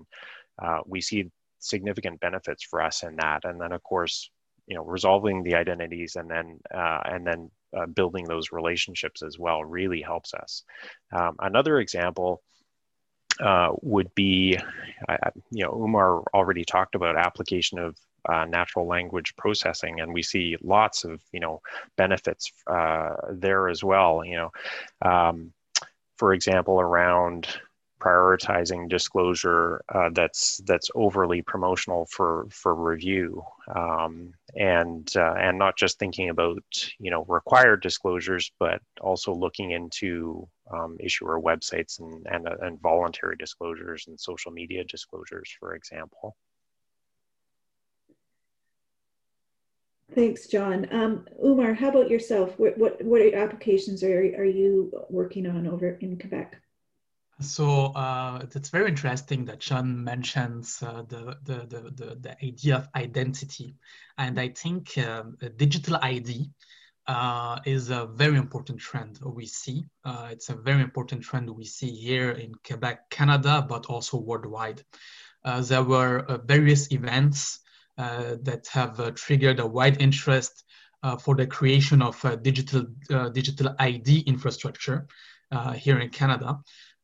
uh, 0.65 0.81
we 0.87 1.01
see 1.01 1.31
significant 1.59 2.19
benefits 2.21 2.65
for 2.65 2.83
us 2.83 3.03
in 3.03 3.15
that. 3.17 3.41
And 3.45 3.61
then, 3.61 3.73
of 3.73 3.83
course, 3.83 4.31
you 4.67 4.77
know 4.77 4.85
resolving 4.85 5.43
the 5.43 5.55
identities 5.55 6.17
and 6.17 6.31
then 6.31 6.61
uh, 6.75 7.01
and 7.05 7.27
then 7.27 7.51
uh, 7.77 7.87
building 7.87 8.25
those 8.25 8.53
relationships 8.53 9.23
as 9.23 9.39
well 9.39 9.65
really 9.65 10.03
helps 10.03 10.35
us. 10.35 10.65
Um, 11.13 11.37
another 11.41 11.81
example 11.81 12.43
uh, 13.41 13.71
would 13.81 14.15
be, 14.15 14.59
you 15.51 15.65
know, 15.65 15.73
Umar 15.73 16.23
already 16.35 16.65
talked 16.65 16.95
about 16.95 17.17
application 17.17 17.79
of 17.79 17.97
uh, 18.29 18.45
natural 18.45 18.87
language 18.87 19.35
processing, 19.37 20.01
and 20.01 20.13
we 20.13 20.23
see 20.23 20.57
lots 20.63 21.05
of, 21.05 21.21
you 21.33 21.41
know, 21.41 21.61
benefits 21.97 22.53
uh, 22.67 23.15
there 23.31 23.69
as 23.69 23.83
well. 23.83 24.25
You 24.25 24.37
know, 24.37 24.51
um, 25.11 25.53
for 26.17 26.33
example, 26.33 26.81
around 26.81 27.49
prioritizing 28.03 28.89
disclosure 28.89 29.81
uh, 29.95 30.11
that's 30.13 30.61
that's 30.67 30.91
overly 30.95 31.41
promotional 31.41 32.07
for 32.07 32.47
for 32.51 32.75
review 32.75 33.43
um, 33.77 34.33
and 34.57 35.13
uh, 35.17 35.35
and 35.35 35.57
not 35.57 35.77
just 35.77 35.99
thinking 35.99 36.29
about 36.29 36.65
you 36.99 37.11
know 37.11 37.25
required 37.29 37.81
disclosures 37.81 38.51
but 38.59 38.81
also 39.01 39.33
looking 39.33 39.71
into 39.71 40.47
um, 40.73 40.97
issuer 40.99 41.41
websites 41.41 42.01
and, 42.01 42.27
and 42.29 42.49
uh, 42.49 42.57
and 42.63 42.81
voluntary 42.81 43.37
disclosures 43.39 44.05
and 44.09 44.19
social 44.19 44.51
media 44.51 44.83
disclosures 44.85 45.51
for 45.61 45.75
example 45.75 46.37
Thanks, 50.15 50.47
John. 50.47 50.87
Um, 50.91 51.27
Umar, 51.43 51.73
how 51.73 51.89
about 51.89 52.11
yourself? 52.11 52.59
What, 52.59 52.77
what, 52.77 53.03
what 53.03 53.23
applications 53.35 54.03
are, 54.03 54.19
are 54.19 54.45
you 54.45 54.93
working 55.09 55.47
on 55.47 55.67
over 55.67 55.93
in 56.01 56.19
Quebec? 56.19 56.61
So 57.41 57.87
uh, 57.95 58.45
it's 58.55 58.69
very 58.69 58.89
interesting 58.89 59.45
that 59.47 59.61
John 59.61 60.05
mentions 60.05 60.83
uh, 60.83 61.03
the, 61.09 61.37
the, 61.45 61.67
the, 61.67 62.17
the, 62.21 62.37
idea 62.45 62.77
of 62.77 62.89
identity. 62.95 63.75
And 64.19 64.39
I 64.39 64.49
think 64.49 64.97
um, 64.99 65.37
digital 65.57 65.99
ID 66.03 66.51
uh, 67.07 67.59
is 67.65 67.91
a 67.91 68.07
very 68.07 68.37
important 68.37 68.79
trend 68.81 69.19
we 69.25 69.47
see. 69.47 69.85
Uh, 70.05 70.29
it's 70.31 70.51
a 70.51 70.55
very 70.55 70.83
important 70.83 71.23
trend 71.23 71.51
we 71.51 71.65
see 71.65 71.91
here 71.91 72.31
in 72.31 72.53
Quebec, 72.67 73.11
Canada, 73.11 73.65
but 73.69 73.87
also 73.87 74.19
worldwide. 74.19 74.83
Uh, 75.45 75.61
there 75.63 75.83
were 75.83 76.21
uh, 76.21 76.39
various 76.39 76.93
events 76.93 77.61
that 77.97 78.67
have 78.73 79.15
triggered 79.15 79.61
a 79.61 79.67
wide 79.67 80.01
interest 80.01 80.65
for 81.21 81.35
the 81.35 81.47
creation 81.47 82.03
of 82.03 82.21
digital, 82.43 82.87
digital 83.33 83.75
ID 83.79 84.21
infrastructure 84.21 85.07
here 85.75 86.01
in 86.01 86.09
Canada. 86.11 86.59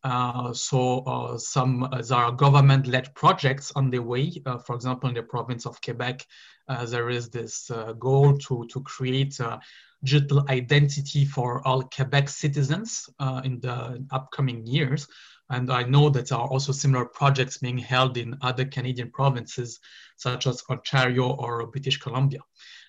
Uh, 0.04 0.52
so 0.52 1.00
uh, 1.00 1.36
some 1.36 1.82
uh, 1.82 2.02
there 2.02 2.18
are 2.18 2.32
government-led 2.32 3.14
projects 3.14 3.72
on 3.74 3.90
the 3.90 3.98
way. 3.98 4.32
Uh, 4.46 4.58
for 4.58 4.76
example, 4.76 5.08
in 5.08 5.14
the 5.14 5.22
province 5.22 5.66
of 5.66 5.80
Quebec, 5.82 6.20
uh, 6.20 6.24
Uh, 6.68 6.84
there 6.84 7.10
is 7.10 7.28
this 7.30 7.70
uh, 7.70 7.92
goal 7.94 8.36
to, 8.38 8.66
to 8.70 8.80
create 8.82 9.38
a 9.40 9.60
digital 10.04 10.44
identity 10.48 11.24
for 11.24 11.66
all 11.66 11.82
Quebec 11.82 12.28
citizens 12.28 13.08
uh, 13.18 13.40
in 13.44 13.58
the 13.60 14.04
upcoming 14.10 14.66
years. 14.66 15.06
And 15.50 15.72
I 15.72 15.82
know 15.82 16.10
that 16.10 16.28
there 16.28 16.38
are 16.38 16.48
also 16.48 16.72
similar 16.72 17.06
projects 17.06 17.58
being 17.58 17.78
held 17.78 18.18
in 18.18 18.36
other 18.42 18.66
Canadian 18.66 19.10
provinces, 19.10 19.80
such 20.16 20.46
as 20.46 20.62
Ontario 20.68 21.30
or 21.30 21.66
British 21.66 21.98
Columbia. 21.98 22.40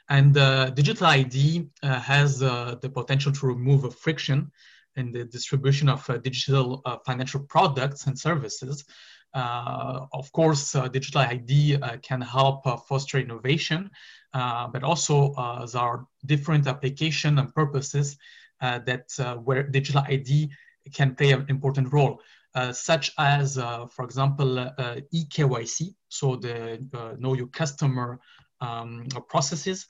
And 0.09 0.33
digital 0.75 1.07
ID 1.07 1.69
has 1.83 2.39
the 2.39 2.91
potential 2.93 3.31
to 3.31 3.47
remove 3.47 3.85
a 3.85 3.91
friction 3.91 4.51
in 4.99 5.11
the 5.11 5.25
distribution 5.25 5.89
of 5.89 6.07
uh, 6.09 6.17
digital 6.17 6.81
uh, 6.85 6.97
financial 7.05 7.41
products 7.41 8.05
and 8.07 8.17
services. 8.17 8.85
Uh, 9.33 10.05
of 10.13 10.31
course, 10.31 10.71
digital 10.91 11.21
ID 11.21 11.77
can 12.01 12.21
help 12.21 12.63
foster 12.87 13.19
innovation, 13.19 13.89
but 14.33 14.83
also 14.83 15.33
there 15.71 15.81
are 15.81 16.05
different 16.25 16.67
application 16.67 17.37
and 17.39 17.53
purposes 17.53 18.17
that 18.61 19.05
where 19.43 19.63
digital 19.63 20.03
ID 20.07 20.49
can 20.93 21.15
play 21.15 21.31
an 21.31 21.45
important 21.49 21.91
role. 21.93 22.19
Uh, 22.55 22.73
such 22.73 23.11
as, 23.19 23.59
uh, 23.59 23.85
for 23.85 24.03
example, 24.03 24.57
uh, 24.57 24.95
eKYC, 25.13 25.93
so 26.07 26.35
the 26.35 26.79
know 27.19 27.35
your 27.35 27.47
customer 27.47 28.19
um, 28.59 29.05
processes, 29.27 29.87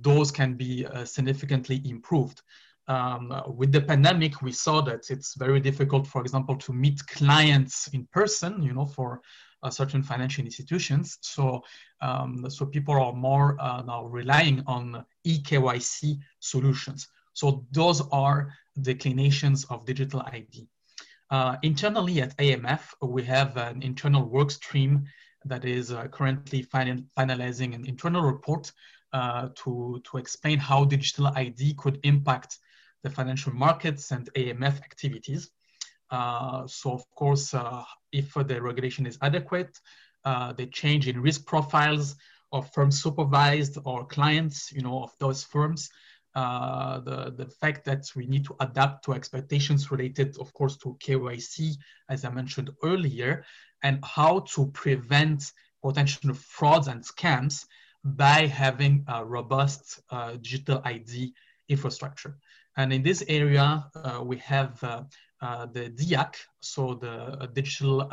those 0.00 0.32
can 0.32 0.54
be 0.54 0.86
significantly 1.04 1.80
improved 1.84 2.42
um, 2.88 3.32
with 3.46 3.72
the 3.72 3.80
pandemic, 3.80 4.42
we 4.42 4.52
saw 4.52 4.80
that 4.82 5.10
it's 5.10 5.34
very 5.36 5.60
difficult, 5.60 6.06
for 6.06 6.20
example, 6.20 6.56
to 6.56 6.72
meet 6.72 7.06
clients 7.06 7.88
in 7.88 8.06
person, 8.12 8.62
you 8.62 8.72
know, 8.72 8.86
for 8.86 9.20
uh, 9.62 9.70
certain 9.70 10.02
financial 10.02 10.44
institutions. 10.44 11.18
So, 11.20 11.62
um, 12.00 12.50
so 12.50 12.66
people 12.66 12.94
are 12.94 13.12
more 13.12 13.56
uh, 13.60 13.82
now 13.82 14.06
relying 14.06 14.62
on 14.66 15.04
eKYC 15.26 16.18
solutions. 16.40 17.08
So 17.34 17.64
those 17.70 18.02
are 18.10 18.52
declinations 18.80 19.64
of 19.70 19.86
digital 19.86 20.22
ID. 20.26 20.66
Uh, 21.30 21.56
internally 21.62 22.20
at 22.20 22.36
AMF, 22.36 22.80
we 23.00 23.22
have 23.22 23.56
an 23.56 23.82
internal 23.82 24.28
work 24.28 24.50
stream 24.50 25.04
that 25.44 25.64
is 25.64 25.90
uh, 25.90 26.06
currently 26.08 26.62
fin 26.62 27.06
finalizing 27.16 27.74
an 27.74 27.86
internal 27.86 28.22
report 28.22 28.70
uh, 29.12 29.48
to, 29.54 30.00
to 30.04 30.18
explain 30.18 30.58
how 30.58 30.84
digital 30.84 31.28
ID 31.28 31.74
could 31.74 31.98
impact 32.02 32.58
the 33.02 33.10
financial 33.10 33.52
markets 33.52 34.10
and 34.10 34.32
AMF 34.34 34.82
activities. 34.82 35.50
Uh, 36.10 36.66
so 36.66 36.92
of 36.92 37.04
course, 37.14 37.54
uh, 37.54 37.84
if 38.12 38.34
the 38.34 38.60
regulation 38.60 39.06
is 39.06 39.18
adequate, 39.22 39.78
uh, 40.24 40.52
the 40.52 40.66
change 40.66 41.08
in 41.08 41.20
risk 41.20 41.46
profiles 41.46 42.16
of 42.52 42.70
firms 42.72 43.02
supervised 43.02 43.78
or 43.84 44.04
clients, 44.04 44.70
you 44.72 44.82
know, 44.82 45.02
of 45.02 45.12
those 45.18 45.42
firms, 45.42 45.90
uh, 46.34 47.00
the, 47.00 47.32
the 47.36 47.46
fact 47.46 47.84
that 47.84 48.10
we 48.14 48.26
need 48.26 48.44
to 48.44 48.56
adapt 48.60 49.04
to 49.04 49.12
expectations 49.12 49.90
related, 49.90 50.36
of 50.38 50.52
course, 50.54 50.76
to 50.78 50.96
KYC, 51.00 51.76
as 52.08 52.24
I 52.24 52.30
mentioned 52.30 52.70
earlier, 52.82 53.44
and 53.82 54.02
how 54.04 54.40
to 54.54 54.66
prevent 54.68 55.52
potential 55.82 56.32
frauds 56.34 56.88
and 56.88 57.02
scams 57.02 57.66
by 58.04 58.46
having 58.46 59.04
a 59.08 59.24
robust 59.24 60.00
uh, 60.10 60.32
digital 60.32 60.80
ID 60.84 61.34
infrastructure. 61.68 62.36
And 62.76 62.92
in 62.92 63.02
this 63.02 63.22
area, 63.28 63.84
uh, 63.94 64.20
we 64.24 64.38
have 64.38 64.82
uh, 64.82 65.02
uh, 65.40 65.66
the 65.66 65.90
DIAC, 65.90 66.34
so 66.60 66.94
the 66.94 67.48
digital 67.52 68.08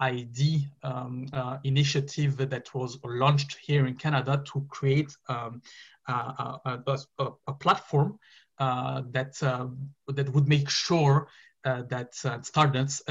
ID 0.00 0.66
um, 0.82 1.26
initiative 1.64 2.36
that 2.36 2.74
was 2.74 2.98
launched 3.04 3.58
here 3.62 3.86
in 3.86 3.94
Canada 3.94 4.42
to 4.52 4.66
create 4.68 5.14
um, 5.28 5.60
a, 6.08 6.58
a, 6.64 7.02
a, 7.46 7.52
platform 7.52 8.18
that, 8.58 9.34
that 10.08 10.28
would 10.32 10.48
make 10.48 10.70
sure 10.70 11.28
that 11.64 12.14
standards, 12.42 13.02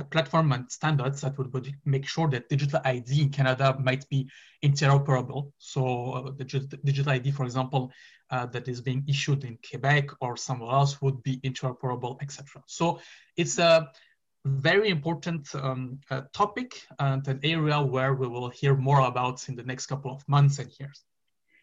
a 0.00 0.04
platform 0.04 0.52
and 0.52 0.70
standards 0.70 1.20
that 1.20 1.36
would, 1.38 1.52
would, 1.52 1.72
make 1.84 2.06
sure 2.06 2.28
that 2.28 2.48
digital 2.48 2.80
ID 2.84 3.22
in 3.22 3.30
Canada 3.30 3.76
might 3.80 4.08
be 4.08 4.28
interoperable. 4.64 5.52
So 5.58 6.12
uh, 6.12 6.30
digital 6.84 7.12
ID, 7.12 7.30
for 7.32 7.44
example, 7.44 7.92
uh, 8.30 8.46
that 8.46 8.68
is 8.68 8.80
being 8.80 9.04
issued 9.08 9.44
in 9.44 9.58
Quebec 9.68 10.10
or 10.20 10.36
somewhere 10.36 10.72
else 10.72 11.00
would 11.02 11.22
be 11.22 11.38
interoperable, 11.38 12.20
etc. 12.22 12.62
So 12.66 13.00
it's 13.36 13.58
a 13.58 13.90
very 14.44 14.88
important 14.88 15.54
um, 15.54 16.00
uh, 16.10 16.22
topic 16.32 16.82
and 16.98 17.26
an 17.28 17.40
area 17.42 17.80
where 17.82 18.14
we 18.14 18.26
will 18.26 18.48
hear 18.48 18.74
more 18.74 19.00
about 19.00 19.48
in 19.48 19.56
the 19.56 19.64
next 19.64 19.86
couple 19.86 20.12
of 20.12 20.26
months 20.28 20.58
and 20.58 20.70
years. 20.78 21.04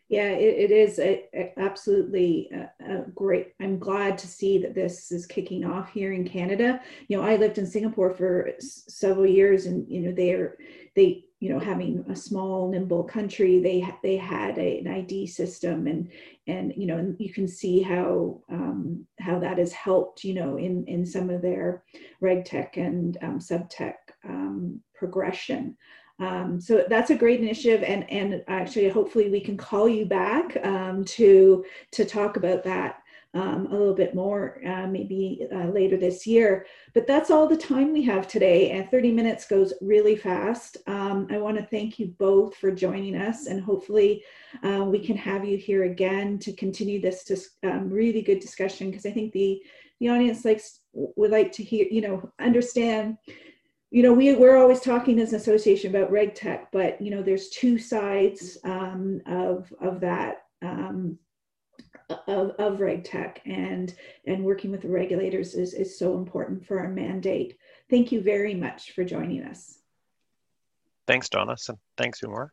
Yeah, 0.10 0.30
it, 0.30 0.72
it 0.72 0.72
is 0.72 1.00
a, 1.00 1.26
a 1.34 1.54
absolutely 1.58 2.50
uh, 2.56 2.86
a 2.86 3.10
great. 3.14 3.54
I'm 3.60 3.78
glad 3.78 4.18
to 4.20 4.28
see 4.28 4.58
that 4.60 4.74
this 4.74 5.12
is 5.12 5.26
kicking 5.26 5.66
off 5.66 5.90
here 5.92 6.14
in 6.14 6.26
Canada. 6.26 6.80
You 7.10 7.18
know, 7.18 7.24
I 7.24 7.36
lived 7.36 7.58
in 7.58 7.66
Singapore 7.66 8.12
for 8.12 8.52
several 8.60 9.26
years, 9.26 9.66
and 9.66 9.86
you 9.90 10.02
know, 10.02 10.14
they're 10.14 10.56
they 10.96 11.26
you 11.40 11.50
know 11.50 11.60
having 11.60 12.04
a 12.10 12.16
small 12.16 12.70
nimble 12.70 13.04
country 13.04 13.60
they 13.60 13.88
they 14.02 14.18
had 14.18 14.58
a, 14.58 14.80
an 14.80 14.88
id 14.88 15.28
system 15.28 15.86
and 15.86 16.10
and 16.48 16.74
you 16.76 16.88
know 16.88 17.16
you 17.20 17.32
can 17.32 17.48
see 17.48 17.82
how 17.82 18.42
um, 18.50 19.06
how 19.20 19.38
that 19.38 19.58
has 19.58 19.72
helped 19.72 20.24
you 20.24 20.34
know 20.34 20.58
in 20.58 20.86
in 20.86 21.06
some 21.06 21.30
of 21.30 21.42
their 21.42 21.84
regtech 22.24 22.78
and 22.78 23.18
um, 23.22 23.40
suptech 23.40 23.96
um, 24.28 24.82
progression. 24.96 25.78
Um, 26.20 26.60
so 26.60 26.84
that's 26.90 27.12
a 27.12 27.16
great 27.16 27.42
initiative, 27.42 27.84
and 27.84 28.10
and 28.10 28.44
actually, 28.48 28.90
hopefully, 28.90 29.30
we 29.30 29.40
can 29.40 29.56
call 29.56 29.88
you 29.88 30.06
back 30.06 30.58
um, 30.66 31.06
to 31.06 31.64
to 31.92 32.06
talk 32.06 32.38
about 32.38 32.64
that 32.64 33.02
um, 33.38 33.68
a 33.68 33.76
little 33.76 33.94
bit 33.94 34.16
more, 34.16 34.60
uh, 34.66 34.88
maybe 34.88 35.48
uh, 35.54 35.68
later 35.68 35.96
this 35.96 36.26
year. 36.26 36.66
But 36.94 37.06
that's 37.06 37.30
all 37.30 37.48
the 37.48 37.56
time 37.56 37.94
we 37.94 38.02
have 38.04 38.28
today, 38.28 38.72
and 38.72 38.90
30 38.90 39.12
minutes 39.12 39.46
goes 39.46 39.74
really 39.80 40.16
fast. 40.16 40.78
Um, 40.88 41.28
I 41.30 41.38
want 41.38 41.58
to 41.58 41.66
thank 41.66 42.00
you 42.00 42.08
both 42.18 42.56
for 42.56 42.72
joining 42.72 43.16
us, 43.16 43.46
and 43.46 43.62
hopefully, 43.62 44.24
uh, 44.64 44.86
we 44.86 45.00
can 45.00 45.18
have 45.18 45.46
you 45.46 45.58
here 45.58 45.84
again 45.84 46.40
to 46.40 46.52
continue 46.54 47.00
this 47.00 47.24
dis- 47.24 47.58
um, 47.64 47.90
really 47.90 48.24
good 48.24 48.40
discussion 48.40 48.90
because 48.90 49.06
I 49.06 49.12
think 49.12 49.34
the 49.34 49.62
the 50.00 50.10
audience 50.10 50.46
likes 50.46 50.82
would 50.94 51.32
like 51.32 51.52
to 51.54 51.64
hear, 51.64 51.88
you 51.90 52.02
know, 52.02 52.32
understand 52.40 53.18
you 53.90 54.04
know, 54.04 54.12
we, 54.12 54.36
we're 54.36 54.58
always 54.58 54.82
talking 54.82 55.18
as 55.20 55.32
an 55.32 55.40
association 55.40 55.96
about 55.96 56.12
RegTech, 56.12 56.68
but, 56.74 57.02
you 57.02 57.10
know, 57.10 57.24
there's 57.24 57.50
two 57.50 57.78
sides 57.78 58.58
um, 58.66 59.22
of, 59.26 59.74
of 59.80 60.02
that. 60.02 60.44
Um, 60.62 61.18
of, 62.10 62.52
of 62.52 62.80
RegTech 62.80 63.40
and 63.46 63.94
and 64.26 64.44
working 64.44 64.72
with 64.72 64.82
the 64.82 64.90
regulators 64.90 65.54
is, 65.56 65.74
is 65.74 65.98
so 65.98 66.18
important 66.18 66.66
for 66.66 66.80
our 66.80 66.90
mandate. 66.90 67.58
Thank 67.90 68.12
you 68.12 68.22
very 68.22 68.54
much 68.54 68.92
for 68.92 69.04
joining 69.04 69.44
us. 69.44 69.80
Thanks, 71.06 71.30
Donna. 71.30 71.56
Thanks, 71.98 72.22
Umar. 72.24 72.52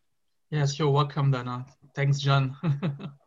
Yes, 0.51 0.79
you're 0.79 0.90
welcome, 0.90 1.31
Donna. 1.31 1.67
Thanks, 1.95 2.21
John. 2.21 2.57